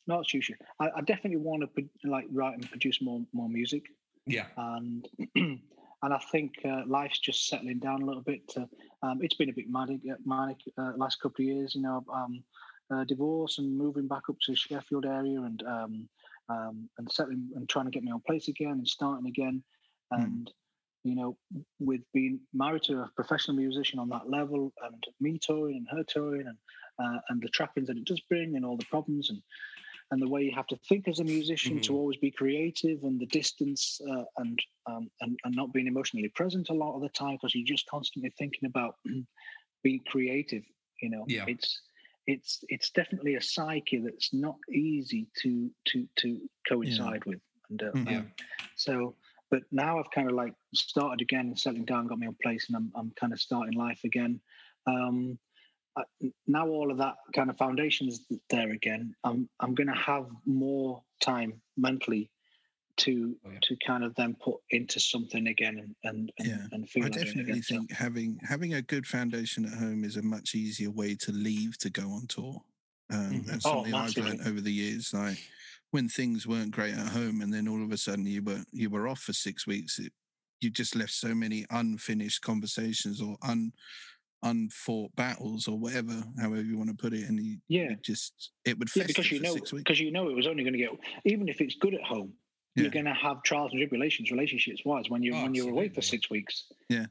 [0.08, 0.56] not too sure.
[0.80, 3.88] I, I definitely want to like write and produce more more music,
[4.26, 5.08] yeah, and
[6.02, 8.48] and I think uh, life's just settling down a little bit.
[8.50, 8.70] To,
[9.04, 11.76] um, it's been a bit manic, uh, manic uh, last couple of years.
[11.76, 12.44] You know, um,
[12.92, 16.10] uh, divorce and moving back up to the Sheffield area and um,
[16.50, 19.64] um, and settling and trying to get my own place again and starting again.
[20.12, 20.22] Hmm.
[20.22, 20.52] And
[21.04, 21.38] you know,
[21.80, 26.04] with being married to a professional musician on that level, and me touring and her
[26.04, 26.58] touring, and
[26.98, 29.42] uh, and the trappings that it does bring, and all the problems, and
[30.12, 31.96] and the way you have to think as a musician to Mhm.
[31.96, 36.70] always be creative, and the distance, uh, and, um, and and not being emotionally present
[36.70, 38.96] a lot of the time because you're just constantly thinking about
[39.84, 40.64] being creative.
[41.02, 41.46] You know, Yeah.
[41.46, 41.82] it's
[42.28, 47.40] it's it's definitely a psyche that's not easy to to to coincide with,
[47.70, 48.10] and uh, Mhm.
[48.10, 48.18] Yeah.
[48.18, 48.32] um,
[48.76, 49.16] so.
[49.52, 52.68] But now I've kind of like started again and settling down, got me own place,
[52.70, 54.40] and I'm I'm kind of starting life again.
[54.86, 55.40] Um,
[56.48, 59.16] now all of that kind of foundation is there again.
[59.24, 62.32] I'm I'm going to have more time mentally
[62.98, 63.60] to Oh, yeah.
[63.62, 66.68] to kind of then put into something again and and and, Yeah.
[66.72, 67.62] and feel I like definitely again.
[67.62, 71.78] Think having having a good foundation at home is a much easier way to leave
[71.80, 72.62] to go on tour.
[73.12, 73.46] Um, Mhm.
[73.46, 74.38] That's Oh, something I've massively.
[74.38, 75.14] learned over the years.
[75.14, 75.40] Like
[75.92, 78.90] when things weren't great at home, and then all of a sudden you were you
[78.90, 80.00] were off for six weeks.
[80.00, 80.14] It,
[80.62, 83.72] you just left so many unfinished conversations or un
[84.44, 87.90] unfought battles or whatever, however you want to put it, and you, Yeah.
[87.92, 90.64] you just it would Yeah, because you for know, because you know it was only
[90.64, 90.92] going to get.
[91.26, 92.34] Even if it's good at home,
[92.76, 92.84] Yeah.
[92.84, 95.90] you're going to have trials and tribulations, relationships wise, when you Oh, when you're away
[95.90, 96.66] for six weeks.
[96.90, 97.08] Yeah.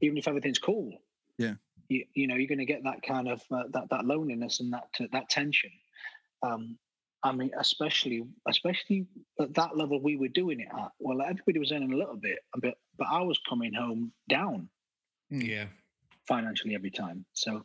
[0.00, 1.02] Even if everything's cool.
[1.38, 1.54] Yeah.
[1.88, 4.72] You, you know, you're going to get that kind of uh, that that loneliness and
[4.72, 5.70] that uh, that tension.
[6.42, 6.78] Um,
[7.24, 9.06] I mean, especially especially
[9.40, 10.90] at that level we were doing it at.
[11.00, 14.68] Well, everybody was earning a little bit, but but I was coming home down
[15.30, 15.66] yeah,
[16.28, 17.24] financially every time.
[17.32, 17.64] So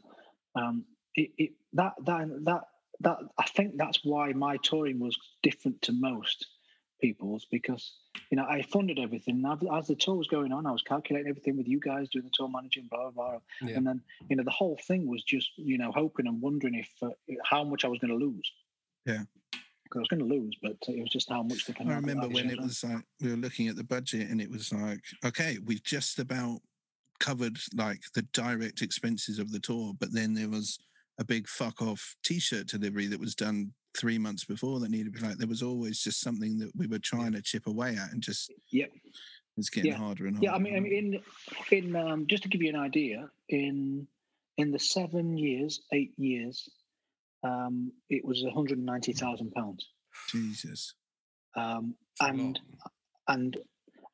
[0.55, 0.85] um,
[1.15, 2.61] it, it that that that
[3.01, 6.47] that I think that's why my touring was different to most
[7.01, 7.91] people's because
[8.31, 9.43] you know I funded everything.
[9.45, 12.25] As, as the tour was going on, I was calculating everything with you guys doing
[12.25, 13.39] the tour managing, blah blah blah.
[13.61, 13.75] yeah.
[13.77, 16.89] And then you know the whole thing was just you know hoping and wondering if
[17.01, 17.09] uh,
[17.43, 18.51] how much I was going to lose.
[19.05, 19.23] Yeah.
[19.95, 21.65] I was going to lose, but it was just how much.
[21.65, 24.49] The I remember when it was like we were looking at the budget and it
[24.49, 26.61] was like, okay, we've just about
[27.23, 30.77] covered like the direct expenses of the tour, but then there was
[31.19, 35.19] a big fuck off t-shirt delivery that was done three months before that needed to
[35.21, 38.11] be like there was always just something that we were trying to chip away at
[38.11, 38.89] and just Yep.
[39.57, 39.97] it's getting Yeah.
[39.97, 40.47] harder and harder.
[40.47, 40.93] Yeah, I mean, I mean,
[41.71, 44.07] in in um, just to give you an idea, in
[44.57, 46.67] in the seven years, eight years,
[47.43, 49.87] um, it was one hundred and ninety thousand pounds.
[50.31, 50.95] Jesus.
[51.55, 52.29] um, It's lot.
[52.31, 52.59] and
[53.27, 53.57] and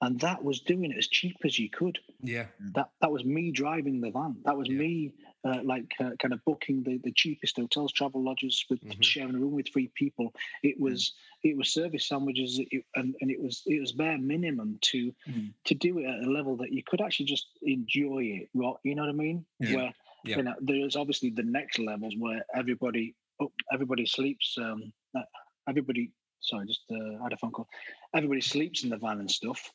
[0.01, 1.99] and that was doing it as cheap as you could.
[2.21, 4.37] yeah, That that was me driving the van.
[4.45, 4.77] That was Yeah.
[4.77, 9.03] me, uh, like uh, kind of booking the, the cheapest hotels, travel lodges, with Mhm.
[9.03, 10.33] sharing a room with three people.
[10.63, 14.77] It was it was service sandwiches, it, and and it was it was bare minimum
[14.91, 15.53] to Mm.
[15.65, 18.49] to do it at a level that you could actually just enjoy it.
[18.53, 18.75] Right?
[18.83, 19.45] You know what I mean?
[19.59, 19.75] Yeah.
[19.75, 19.93] Where
[20.25, 20.37] Yeah.
[20.37, 24.57] you know there's obviously the next levels where everybody oh, everybody sleeps.
[24.57, 25.23] Um, uh,
[25.67, 26.11] everybody.
[26.41, 27.67] Sorry, just uh, had a phone call.
[28.13, 29.73] Everybody sleeps in the van and stuff.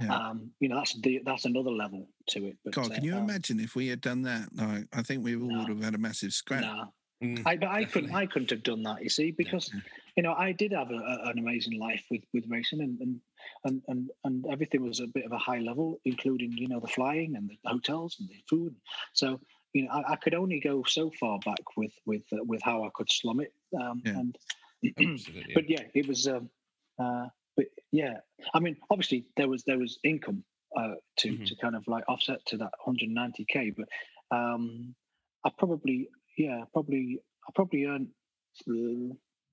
[0.00, 0.14] Yeah.
[0.14, 2.56] Um, you know, that's the that's another level to it.
[2.64, 4.48] But, God, can uh, you um, imagine if we had done that?
[4.54, 5.58] Like, I think we all No.
[5.60, 6.62] would have had a massive scrap.
[6.62, 6.86] Nah,
[7.22, 8.14] Mm, I but I couldn't.
[8.14, 9.02] I couldn't have done that.
[9.02, 9.72] You see, because
[10.18, 13.20] you know I did have a, a- an amazing life with with racing, and and,
[13.64, 16.88] and and and everything was a bit of a high level, including you know the
[16.88, 18.76] flying and the hotels and the food.
[19.14, 19.40] So
[19.72, 22.84] you know I, I could only go so far back with with uh, with how
[22.84, 23.54] I could slum it.
[23.80, 24.18] Um, Yeah.
[24.18, 24.38] And
[24.98, 25.54] absolutely.
[25.54, 26.28] but yeah, it was.
[26.28, 26.50] Um,
[26.98, 28.18] uh, but yeah,
[28.54, 30.44] I mean, obviously there was there was income
[30.76, 31.46] uh, to Mhm.
[31.46, 33.88] to kind of like offset to that 190k, but
[34.36, 34.94] um,
[35.44, 38.08] I probably yeah probably I probably earned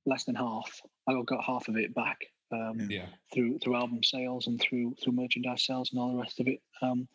[0.05, 0.81] less than half.
[1.07, 2.17] I got half of it back
[2.51, 2.87] um, Yeah.
[2.89, 3.09] Yeah.
[3.33, 6.61] through through album sales and through through merchandise sales and all the rest of it.
[6.81, 7.07] Um,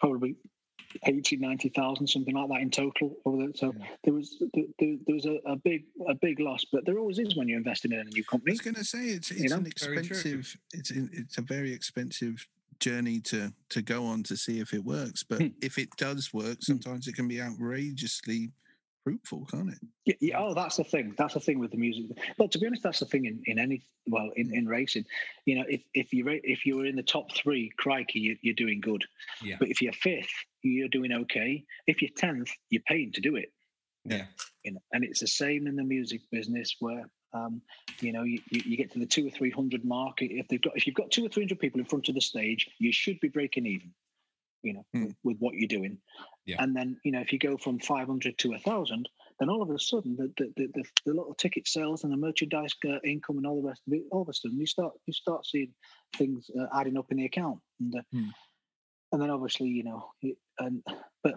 [0.00, 0.36] probably
[1.04, 3.16] 80, 90,000, something like that in total.
[3.24, 3.86] Over the, so Yeah.
[4.04, 7.18] there was there, there there was a, a big a big loss, but there always
[7.18, 8.24] is when you're investing in a new company.
[8.24, 8.52] I company.
[8.52, 9.58] was going to say it's it's know?
[9.58, 12.46] an expensive it's in, it's a very expensive
[12.78, 15.22] journey to to go on to see if it works.
[15.22, 15.48] But Hmm.
[15.62, 18.52] if it does work, sometimes it can be outrageously
[19.06, 19.78] fruitful, can't it?
[20.04, 21.14] Yeah, yeah, oh, that's the thing.
[21.16, 22.06] That's the thing with the music.
[22.38, 25.04] Well, to be honest, that's the thing in, in any well in, in racing.
[25.44, 28.54] You know, if if you if you were in the top three, crikey, you, you're
[28.56, 29.04] doing good.
[29.40, 29.56] Yeah.
[29.60, 30.32] But if you're fifth,
[30.62, 31.64] you're doing okay.
[31.86, 33.52] If you're tenth, you're paying to do it.
[34.04, 34.24] Yeah.
[34.64, 37.62] You know, and it's the same in the music business where um,
[38.00, 40.16] you know you, you you get to the two or three hundred mark.
[40.20, 42.20] If they've got if you've got two or three hundred people in front of the
[42.20, 43.92] stage, you should be breaking even.
[44.66, 45.04] You know, Hmm.
[45.04, 45.98] with, with what you're doing.
[46.44, 46.56] Yeah.
[46.62, 49.08] And then you know if you go from five hundred to a thousand,
[49.38, 52.16] then all of a sudden the the, the, the, the little ticket sales and the
[52.16, 54.92] merchandise uh, income and all the rest of it, all of a sudden you start
[55.06, 55.72] you start seeing
[56.16, 58.28] things uh, adding up in the account, and uh, Hmm.
[59.12, 60.82] and then obviously you know, it- and
[61.22, 61.34] but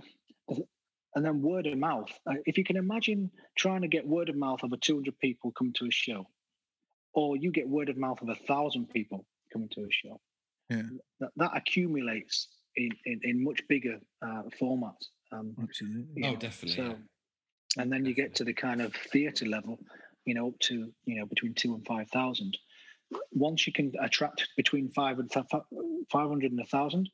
[1.16, 2.12] and then word of mouth.
[2.30, 5.18] Uh, if you can imagine trying to get word of mouth of a two hundred
[5.20, 6.28] people coming to a show,
[7.14, 10.22] or you get word of mouth of a thousand people coming to a show,
[10.70, 10.84] Yeah.
[11.20, 15.08] that, that accumulates in, in, in much bigger uh, formats.
[15.32, 16.24] Um, Absolutely.
[16.24, 16.76] Oh, know, definitely.
[16.76, 16.98] so-
[17.78, 19.78] and then you get to the kind of theatre level,
[20.26, 22.58] you know, up to you know between two and five thousand.
[23.32, 27.08] Once you can attract between five and five hundred and a thousand,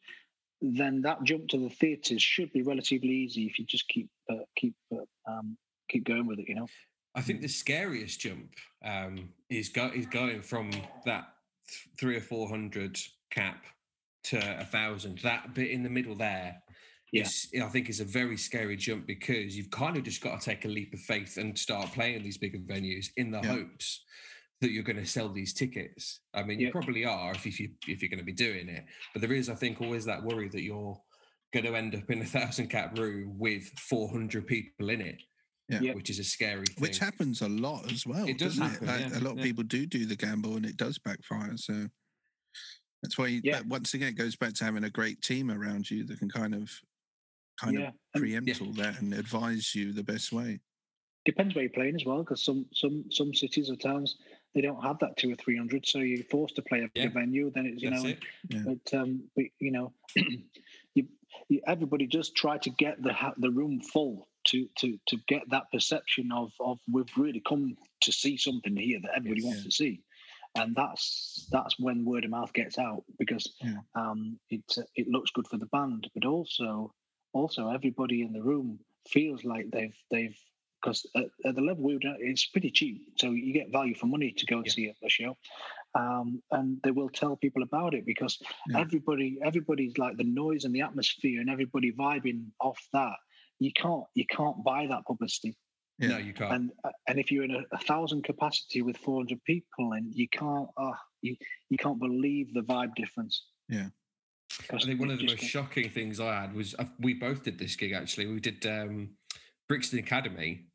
[0.62, 4.46] then that jump to the theatres should be relatively easy if you just keep uh,
[4.56, 5.58] keep uh, um,
[5.90, 6.48] keep going with it.
[6.48, 6.68] You know.
[7.16, 8.54] I think the scariest jump
[8.84, 10.72] um, is go is going from
[11.06, 11.26] that
[11.68, 12.98] th- three or four hundred
[13.30, 13.66] cap
[14.26, 15.20] to a thousand.
[15.20, 16.56] That bit in the middle there
[17.12, 17.28] Yeah.
[17.64, 20.66] I think, is a very scary jump because you've kind of just got to take
[20.66, 23.54] a leap of faith and start playing these bigger venues in the Yeah.
[23.54, 24.04] hopes
[24.62, 26.22] that you're going to sell these tickets.
[26.34, 28.86] I mean, you probably are if, if you if you're going to be doing it,
[29.14, 30.98] but there is, I think, always that worry that you're
[31.54, 35.22] going to end up in a thousand cap room with 400 people in it,
[35.70, 35.82] Yeah.
[35.82, 35.94] Yeah.
[35.94, 36.82] which is a scary thing.
[36.82, 38.28] Which happens a lot as well.
[38.28, 39.44] It does doesn't happen, Like, yeah, a lot of yeah.
[39.44, 41.56] people do do the gamble, and it does backfire.
[41.58, 41.88] So
[43.02, 43.28] that's why.
[43.28, 43.62] You, Yeah.
[43.68, 46.56] once again, it goes back to having a great team around you that can kind
[46.56, 46.72] of,
[47.60, 47.90] kind yeah.
[47.90, 48.56] of preempt Yeah.
[48.66, 50.60] all that and advise you the best way.
[51.26, 54.16] depends where you're playing as well, because some some some cities or towns
[54.54, 57.08] they don't have that two or three hundred, so you're forced to play a bigger
[57.08, 57.20] Yeah.
[57.22, 57.50] venue.
[57.52, 58.10] Then it's you That's know.
[58.10, 58.20] it.
[58.50, 58.64] Yeah.
[58.66, 59.92] But um, but, you know,
[60.96, 61.08] you,
[61.50, 65.42] you, everybody just try to get the ha- the room full to to to get
[65.50, 69.48] that perception of of we've really come to see something here that everybody Yes.
[69.48, 70.04] wants to see,
[70.56, 73.80] and that's that's when word of mouth gets out because Yeah.
[73.96, 76.94] um, it uh, it looks good for the band, but also
[77.34, 78.80] also everybody in the room
[79.10, 80.38] feels like they've they've
[80.82, 83.96] because at, at the level we were doing, it's pretty cheap, so you get value
[83.96, 84.72] for money to go and Yeah.
[84.74, 85.38] see a, a show,
[85.96, 88.38] um, and they will tell people about it because
[88.70, 88.80] Yeah.
[88.82, 93.16] everybody everybody's like the noise and the atmosphere and everybody vibing off that.
[93.60, 95.56] You can't you can't buy that publicity,
[95.98, 96.10] Yeah.
[96.10, 96.54] No, you can't.
[96.54, 100.14] and uh, and if you're in a, a thousand capacity with four hundred people, and
[100.14, 100.92] you can't uh,
[101.22, 101.36] you
[101.70, 103.46] you can't believe the vibe difference.
[103.70, 103.88] Yeah.
[104.72, 107.14] I think one of the just most go- shocking things I had was uh, we
[107.14, 108.28] both did this gig actually.
[108.28, 109.12] We did um,
[109.68, 110.66] Brixton Academy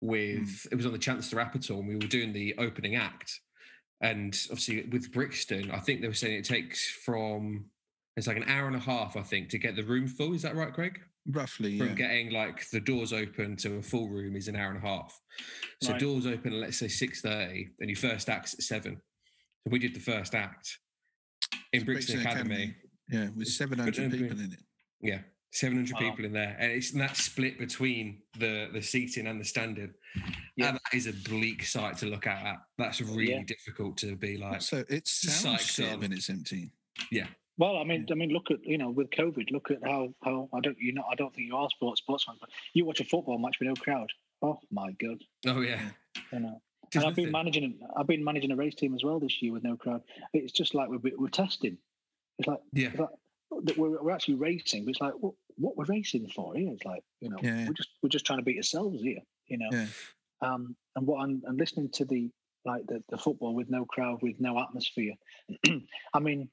[0.00, 3.40] with it was on the Chancellor Apatow, and we were doing the opening act.
[4.00, 7.66] And obviously, with Brixton, I think they were saying it takes from
[8.16, 10.34] it's like an hour and a half, I think, to get the room full.
[10.34, 11.00] Is that right, Craig?
[11.28, 11.94] Roughly, From yeah.
[11.94, 15.18] getting like the doors open to a full room is an hour and a half.
[15.82, 16.00] So Right.
[16.00, 18.94] doors open at let's say six thirty, and your first act's at seven.
[19.64, 20.78] So we did the first act
[21.72, 22.54] in Brixton, Brixton Academy.
[22.54, 22.76] Academy.
[23.10, 24.60] yeah, with It's- seven but hundred don't people in it.
[25.00, 25.22] Yeah,
[25.52, 26.10] seven hundred Wow.
[26.10, 29.92] people in there, and it's and that's split between the the seating and the standing.
[30.56, 30.68] Yeah.
[30.68, 32.56] And that is a bleak sight to look at.
[32.78, 33.42] That's really Yeah.
[33.44, 34.62] difficult to be like.
[34.62, 36.00] So it's sounds shit on.
[36.00, 36.70] when it's empty.
[37.58, 40.48] Well, I mean, I mean, look at you know with COVID, look at how how
[40.52, 43.04] I don't you know I don't think you are sports sportsman, but you watch a
[43.04, 44.10] football match with no crowd.
[44.42, 45.80] Oh my god, Oh yeah,
[46.32, 46.60] you know.
[46.92, 49.52] Just and I've been managing I've been managing a race team as well this year
[49.52, 50.02] with no crowd.
[50.32, 51.78] It's just like we're we're testing.
[52.38, 53.08] It's like yeah, it's like
[53.64, 56.70] that we're, we're actually racing, but it's like what, what we're racing for here.
[56.72, 57.66] It's like you know Yeah.
[57.66, 59.20] we're just we're just trying to beat ourselves here.
[59.48, 59.68] You know.
[59.72, 59.86] Yeah.
[60.42, 62.30] Um, and what I'm, I'm listening to the
[62.66, 65.14] like the, the football with no crowd, with no atmosphere.
[66.14, 66.48] I mean,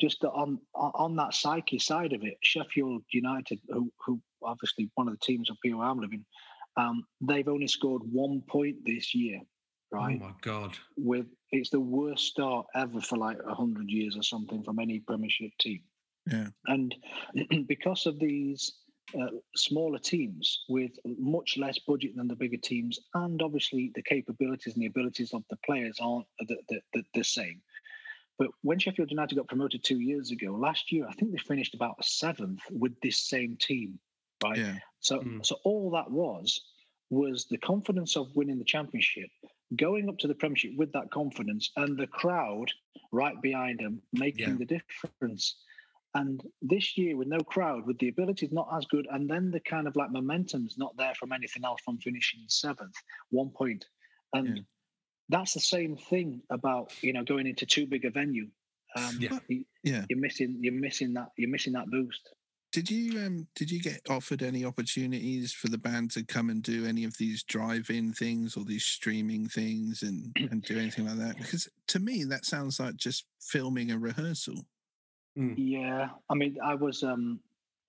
[0.00, 5.08] just on on on that psyche side of it, Sheffield United, who who obviously one
[5.08, 6.24] of the teams up here where I'm living,
[6.76, 9.40] um, they've only scored one point this year,
[9.92, 10.18] right?
[10.20, 14.62] Oh my god, With it's the worst start ever for like hundred years or something
[14.62, 15.80] from any Premiership team
[16.30, 16.48] Yeah.
[16.66, 16.94] and
[17.66, 18.72] because of these
[19.20, 19.26] uh,
[19.56, 24.82] smaller teams with much less budget than the bigger teams, and obviously the capabilities and
[24.82, 27.60] the abilities of the players aren't the, the, the, the same.
[28.40, 31.74] But when Sheffield United got promoted two years ago, last year I think they finished
[31.74, 33.98] about seventh with this same team,
[34.42, 34.56] right?
[34.56, 34.78] Yeah.
[35.00, 35.44] So, Mm.
[35.44, 36.58] so all that was
[37.10, 39.28] was the confidence of winning the championship,
[39.76, 42.72] going up to the Premiership with that confidence, and the crowd
[43.12, 44.54] right behind them making Yeah.
[44.54, 45.56] the difference.
[46.14, 49.60] And this year, with no crowd, with the abilities not as good, and then the
[49.60, 52.96] kind of like momentum's not there from anything else from finishing seventh,
[53.28, 53.86] one point,
[54.32, 54.62] and Yeah.
[55.30, 58.48] That's the same thing about you know going into too big a venue.
[58.96, 59.38] Um, Yeah.
[59.48, 60.04] you- Yeah.
[60.08, 62.28] you're missing, you're missing that, you're missing that boost.
[62.72, 66.62] Did you um did you get offered any opportunities for the band to come and
[66.62, 71.18] do any of these drive-in things or these streaming things and and do anything like
[71.18, 71.36] that?
[71.38, 74.66] Because to me that sounds like just filming a rehearsal.
[75.36, 77.40] Yeah, I mean, I was um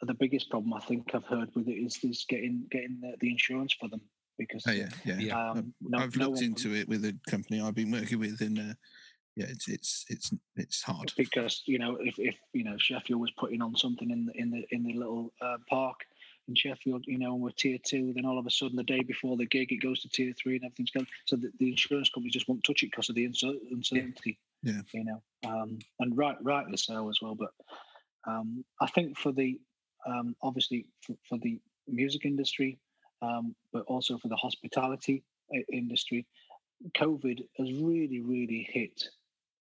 [0.02, 3.30] the biggest problem I think I've heard with it is is getting getting the, the
[3.30, 4.02] insurance for them
[4.38, 5.18] because Oh yeah, yeah.
[5.20, 5.50] Yeah.
[5.52, 8.42] um, no, I've no looked one- into it with a company I've been working with,
[8.42, 8.74] and uh,
[9.36, 11.14] yeah, it's it's it's it's hard.
[11.18, 14.52] because you know if, if you know Sheffield was putting on something in the in
[14.52, 15.98] the in the little uh, park
[16.48, 19.04] in Sheffield, you know, and we're tier two, then all of a sudden the day
[19.04, 21.06] before the gig it goes to tier three and everything's going.
[21.26, 24.40] So the, the insurance company just won't touch it because of the uncer- uncertainty.
[24.64, 24.82] Yeah.
[24.92, 27.36] You know, um, and right rightly so as well.
[27.36, 27.52] But
[28.28, 29.60] um, I think for the
[30.06, 32.80] um, obviously for, for the music industry,
[33.22, 35.24] um, but also for the hospitality
[35.72, 36.26] industry,
[36.98, 39.04] COVID has really really hit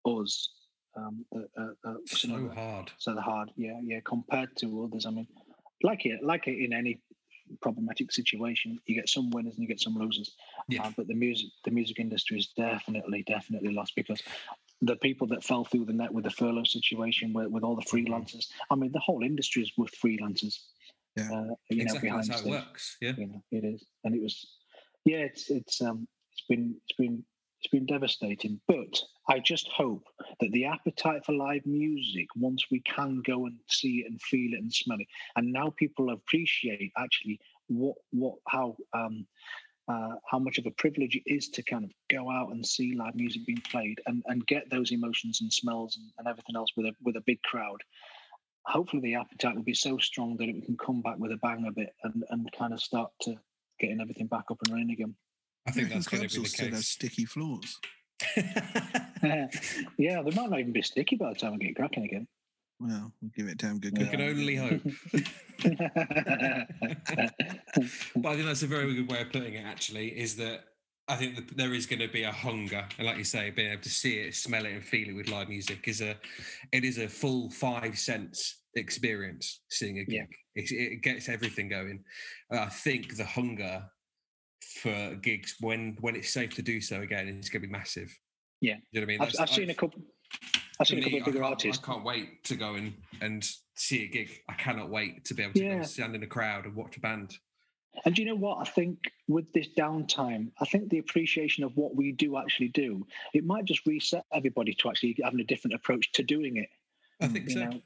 [0.05, 0.49] us.
[0.97, 2.91] Um, uh, uh, uh, So the- hard.
[2.99, 4.01] so the hard, yeah, yeah.
[4.05, 5.29] Compared to others, I mean,
[5.83, 7.01] like it, like it in any
[7.61, 10.35] problematic situation, you get some winners and you get some losers.
[10.69, 10.83] Yeah.
[10.85, 14.21] Uh, but the music, the music industry is definitely, definitely lost because
[14.83, 17.83] the people that fell through the net with the furlough situation, with, with all the
[17.83, 18.13] Mm-hmm.
[18.13, 18.47] freelancers.
[18.71, 20.59] I mean, the whole industry is with freelancers.
[21.17, 21.31] Yeah.
[21.33, 22.09] Uh, you Exactly.
[22.09, 22.65] behind That's how it scenes.
[22.67, 22.97] works.
[23.01, 23.13] Yeah.
[23.17, 24.47] You know, it is, and it was,
[25.05, 25.19] yeah.
[25.19, 27.25] It's it's um it's been it's been
[27.61, 28.61] it's been devastating.
[28.69, 30.05] But I just hope
[30.41, 34.55] that the appetite for live music, once we can go and see it and feel
[34.55, 37.39] it and smell it, and now people appreciate actually
[37.69, 39.27] what what how um
[39.89, 42.95] uh, how much of a privilege it is to kind of go out and see
[42.95, 46.71] live music being played and, and get those emotions and smells and, and everything else
[46.77, 47.83] with a with a big crowd.
[48.71, 51.67] Hopefully, the appetite will be so strong that it can come back with a bang
[51.67, 53.37] a bit and, and kind of start to
[53.81, 55.15] getting everything back up and running again.
[55.67, 56.89] I think that's going to be the still have case.
[56.89, 57.79] sticky floors.
[59.97, 62.29] yeah, they might not even be sticky by the time we get cracking again.
[62.79, 64.81] Well, we'll give it a damn good we can only hope.
[68.17, 69.67] but I think that's a very good way of putting it.
[69.67, 70.61] Actually, is that
[71.07, 73.73] I think that there is going to be a hunger, and like you say, being
[73.73, 76.17] able to see it, smell it, and feel it with live music is a
[76.73, 79.61] it is a full five sense experience.
[79.69, 80.23] Seeing a Yeah.
[80.55, 82.05] gig, it, it gets everything going.
[82.53, 83.85] Uh, I think the hunger
[84.83, 88.17] for gigs when when it's safe to do so again is going to be massive.
[88.61, 88.77] Yeah.
[88.91, 89.21] you know what I mean.
[89.23, 90.03] I've, I've seen a I've- couple.
[90.79, 91.83] I've seen a couple bigger artists.
[91.83, 94.31] I can't wait to go and and see a gig.
[94.49, 95.73] I cannot wait to be able to Yeah.
[95.77, 97.37] and stand in a crowd and watch a band.
[98.05, 98.67] And do you know what?
[98.67, 103.05] I think with this downtime, I think the appreciation of what we do actually do,
[103.35, 106.69] it might just reset everybody to actually having a different approach to doing it.
[107.21, 107.65] I think You so.
[107.65, 107.81] know,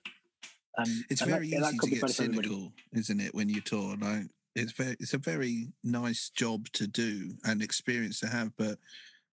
[0.79, 2.49] and It's and very that easy could to get better for everybody.
[2.49, 3.97] cynical, isn't it, when you tour?
[4.01, 8.79] Like it's very it's a very nice job to do and experience to have, but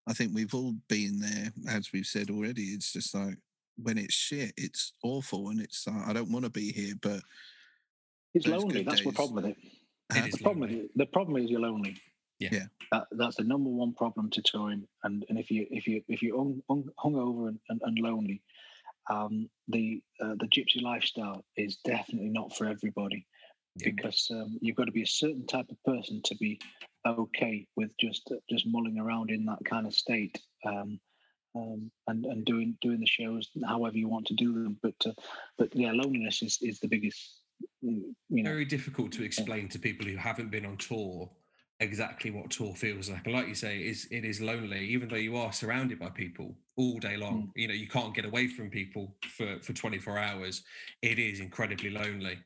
[0.07, 2.63] I think we've all been there, as we've said already.
[2.73, 3.37] It's just like
[3.77, 7.21] when it's shit, it's awful, and it's like, I don't want to be here, but
[8.33, 8.83] It's lonely.
[8.83, 9.57] good That's the problem with it.
[10.15, 10.85] It The problem, lonely.
[10.85, 11.95] is, the problem is you're lonely.
[12.39, 12.49] Yeah.
[12.51, 12.65] Yeah.
[12.91, 14.87] That, that's the number one problem to touring.
[15.03, 18.41] And and if you if you if you're hung, hung, hungover and, and, and lonely,
[19.09, 23.25] um, the uh, the gypsy lifestyle is definitely not for everybody
[23.75, 23.91] Yeah.
[23.91, 26.59] because um, you've got to be a certain type of person to be
[27.05, 30.99] okay with just just mulling around in that kind of state um,
[31.55, 34.77] um, and and doing doing the shows however you want to do them.
[34.83, 35.13] But uh,
[35.57, 37.41] but yeah, loneliness is, is the biggest.
[37.83, 41.29] mm, You know, Very difficult to explain to people who haven't been on tour
[41.81, 43.27] exactly what tour feels like.
[43.27, 46.57] Like you say, it is it is lonely, even though you are surrounded by people
[46.77, 47.47] all day long.
[47.47, 47.51] Mm.
[47.55, 50.63] You know, you can't get away from people for for 24 hours.
[51.01, 52.39] It is incredibly lonely.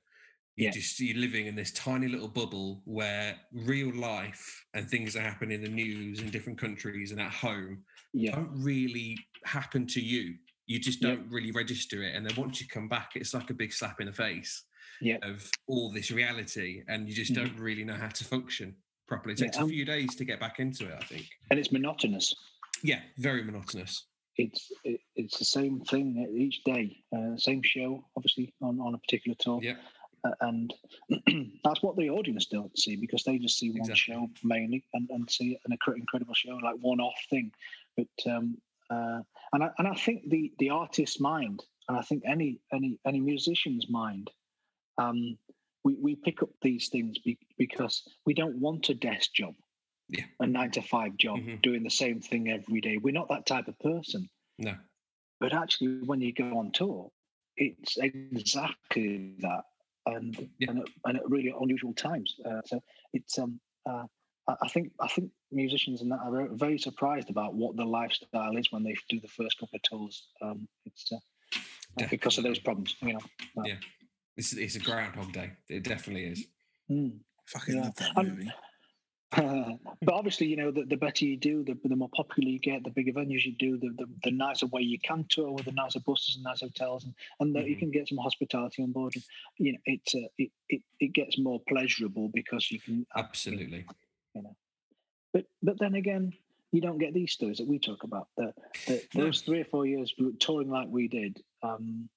[0.57, 0.71] You Yeah.
[0.71, 5.51] just you're living in this tiny little bubble where real life and things that happen
[5.51, 7.83] in the news in different countries and at home
[8.13, 8.31] yeah.
[8.36, 10.38] don't really happen to you.
[10.67, 12.15] You just don't really register it.
[12.15, 14.63] And then once you come back, it's like a big slap in the face
[14.99, 15.21] Yep.
[15.23, 16.83] of all this reality.
[16.88, 17.36] And you just Mhm.
[17.36, 18.77] don't really know how to function
[19.07, 19.33] properly.
[19.33, 21.27] It Yeah, takes um, a few days to get back into it, I think.
[21.51, 22.33] and it's monotonous.
[22.83, 24.05] Yeah, very monotonous.
[24.37, 28.97] It's it, it's the same thing each day, uh, same show, obviously on, on a
[28.97, 29.59] particular tour.
[29.63, 29.75] Yeah.
[30.25, 30.73] uh, and
[31.63, 34.13] that's what the audience don't see because they just see one Exactly.
[34.13, 37.51] show mainly and, and see an incredible show like one off thing.
[37.95, 38.57] But um,
[38.89, 39.21] uh,
[39.53, 43.19] and I, and I think the the artist's mind and I think any any any
[43.21, 44.29] musician's mind,
[44.97, 45.37] um,
[45.86, 49.55] we we pick up these things be, because we don't want a desk job,
[50.09, 50.25] Yeah.
[50.41, 51.61] a nine to five job Mhm.
[51.61, 52.97] doing the same thing every day.
[52.97, 54.27] We're not that type of person.
[54.57, 54.75] No.
[55.39, 57.11] But actually, when you go on tour,
[57.57, 59.63] it's exactly that,
[60.05, 60.69] and Yeah.
[60.71, 62.29] and, at, and at really unusual times.
[62.45, 62.81] Uh, so
[63.13, 64.07] it's um, uh,
[64.47, 68.71] I think I think musicians and that are very- surprised about what the lifestyle is
[68.71, 70.27] when they do the first couple of tours.
[70.41, 71.19] Um, it's uh,
[72.09, 73.19] because of those problems, you know.
[74.38, 75.51] It's, it's a Groundhog Day.
[75.69, 76.47] It definitely is.
[76.89, 77.19] Mm.
[77.47, 77.81] Fucking Yeah.
[77.83, 78.51] love that Um, movie.
[80.01, 82.83] but obviously, you know, the, the better you do, the, the more popular you get,
[82.83, 85.71] the bigger venues you do, the, the, the nicer way you can tour with the
[85.73, 87.79] nicer buses and nice hotels, and, and that you Mhm.
[87.79, 89.13] can get some hospitality on board.
[89.15, 89.23] And,
[89.57, 93.05] you know, it, uh, it, it, it gets more pleasurable because you can.
[93.15, 93.86] Absolutely.
[94.36, 94.55] You know.
[95.33, 96.31] But but then again,
[96.71, 98.27] you don't get these stories that we talk about.
[98.38, 98.53] That,
[98.88, 99.25] the, No.
[99.25, 102.07] those three or four years touring like we did, um,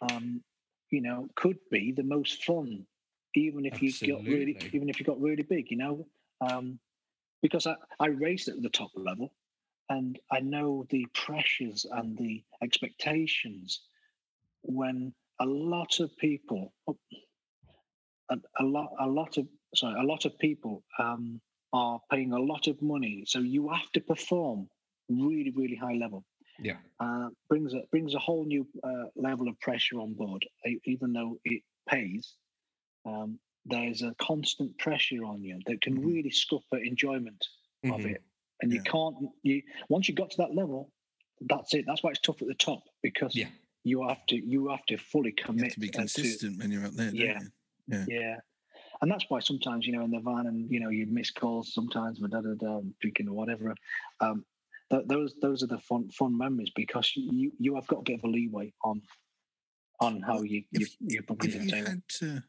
[0.00, 0.42] um,
[0.90, 2.86] you know, could be the most fun,
[3.34, 5.70] even if you got really, even if you got really big.
[5.70, 6.06] You know,
[6.40, 6.78] um,
[7.42, 9.32] because I, I raced at the top level,
[9.88, 13.82] and I know the pressures and the expectations
[14.62, 16.72] when a lot of people,
[18.30, 21.40] a, a lot, a lot of sorry, a lot of people um,
[21.72, 24.68] are paying a lot of money, so you have to perform
[25.08, 26.24] really, really high level.
[26.62, 26.76] Yeah.
[26.98, 30.44] Uh, brings a brings a whole new uh, level of pressure on board,
[30.84, 32.34] even though it pays.
[33.06, 36.06] Um, there's a constant pressure on you that can Mhm.
[36.06, 37.46] really scupper enjoyment
[37.84, 38.12] of Mhm.
[38.16, 38.22] it,
[38.60, 39.16] and you can't.
[39.42, 40.92] You once you got to that level,
[41.40, 41.84] that's it.
[41.86, 43.48] That's why it's tough at the top because Yeah.
[43.84, 46.70] you have to you have to fully You commit have to be uh, consistent when
[46.70, 47.14] you're up there.
[47.14, 47.40] Yeah.
[47.86, 48.04] you?
[48.08, 48.36] yeah.
[49.02, 51.72] And that's why sometimes, you know, in the van and, you know, you miss calls
[51.72, 53.74] sometimes with da da da, drinking or whatever.
[54.20, 54.44] Um,
[54.90, 58.18] th- those those are the fun fun memories because you you have got a bit
[58.18, 59.00] of a leeway on
[60.00, 62.42] on how you you, if- you bump If you had to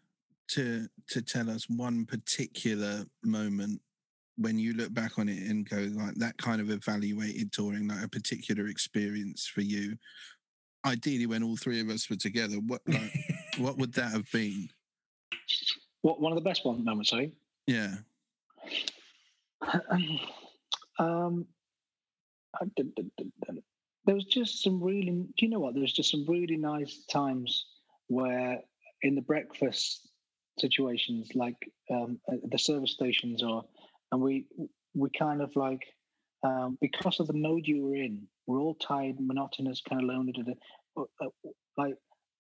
[0.50, 3.82] to to tell us one particular moment
[4.38, 8.04] when you look back on it and go like that kind of evaluated touring, like
[8.04, 9.98] a particular experience for you,
[10.86, 13.14] ideally when all three of us were together, what like,
[13.58, 14.68] what would that have been?
[16.02, 17.34] What one of the best one moments, sorry.
[17.68, 17.96] Yeah.
[21.00, 21.46] um,
[24.06, 25.06] There was just some really.
[25.12, 25.74] Do you know what?
[25.74, 27.66] There was just some really nice times
[28.08, 28.60] where
[29.04, 30.10] in the breakfast
[30.60, 31.56] situations, like
[31.92, 33.64] um, the service stations, or
[34.12, 34.46] and we
[34.94, 35.84] we kind of like
[36.44, 40.32] um, because of the mode you were in, we're all tired, monotonous, kind of lonely.
[40.34, 41.28] da- da- uh,
[41.78, 41.94] like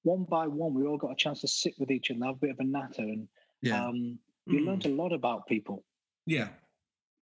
[0.03, 2.35] one by one, we all got a chance to sit with each other, and have
[2.35, 3.27] a bit of a natter, and
[3.61, 3.87] Yeah.
[3.87, 4.65] um, you Mm.
[4.65, 5.83] learned a lot about people
[6.25, 6.49] Yeah.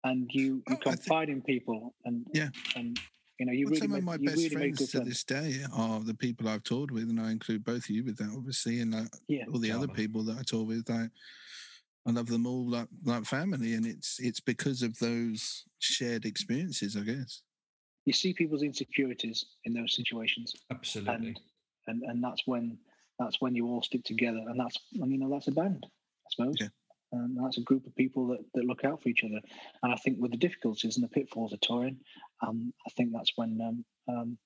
[0.04, 2.50] And you you Oh, I think- confide in people and Yeah.
[2.76, 2.98] and
[3.38, 5.24] you know you Well, really some make, of my you best really friends to this
[5.24, 8.30] day are the people I've toured with, and I include both of you with that,
[8.36, 10.02] obviously, and like yeah all the other Charlie.
[10.02, 10.88] people that I tour with.
[10.88, 11.10] Like,
[12.06, 16.96] I love them all like like family, and it's it's because of those shared experiences,
[16.96, 17.42] I guess.
[18.06, 21.14] you see people's insecurities in those situations Absolutely.
[21.14, 21.40] and
[21.86, 22.78] and and that's when
[23.18, 26.56] that's when you all stick together and that's I mean that's a band i suppose
[26.60, 26.68] Yeah.
[27.14, 29.40] And that's a group of people that, that look out for each other
[29.82, 31.98] and i think with the difficulties and the pitfalls of touring
[32.46, 33.84] um, i think that's when um,
[34.14, 34.38] um,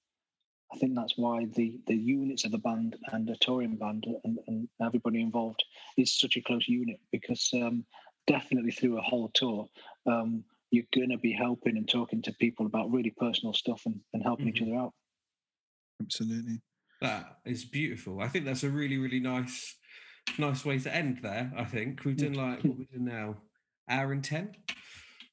[0.73, 4.39] i think that's why the the units of the band and a touring band and,
[4.47, 5.65] and everybody involved
[5.97, 7.85] is such a close unit because um,
[8.27, 9.67] definitely through a whole tour
[10.07, 14.01] um, you're going to be helping and talking to people about really personal stuff and,
[14.13, 14.69] and helping each Mhm.
[14.69, 14.93] other out
[16.01, 16.61] Absolutely.
[17.01, 18.21] That is beautiful.
[18.21, 19.77] I think that's a really, really nice,
[20.39, 21.53] nice way to end there.
[21.57, 23.37] I think we've done like what we do now,
[23.89, 24.55] hour and ten.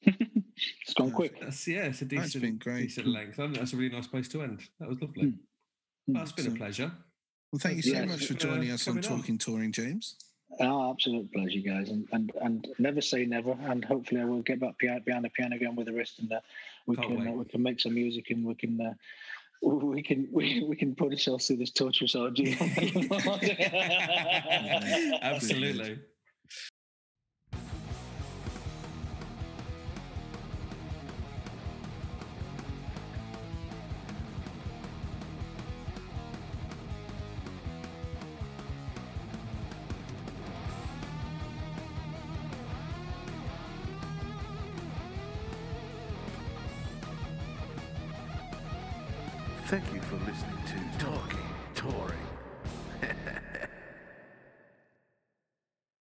[0.06, 2.84] it's gone quick That's yeah, it's a decent, been great.
[2.84, 3.40] decent length.
[3.40, 4.62] I think that's a really nice place to end.
[4.80, 5.24] That was lovely.
[5.24, 5.38] Mm.
[6.08, 6.92] Well, it's been a pleasure.
[7.52, 9.18] Well, thank you so Yeah, much for uh, joining us on coming on.
[9.20, 10.16] Talking Touring, James.
[10.60, 13.58] Oh, absolute pleasure, guys, and and and never say never.
[13.64, 16.32] And hopefully, I will get back behind, behind the piano again with the rest, and
[16.32, 16.40] uh,
[16.86, 18.94] we Can't can uh, we can make some music, and we can uh,
[19.62, 22.56] we can we, we can put ourselves through this torturous ordeal.
[25.22, 26.00] Absolutely.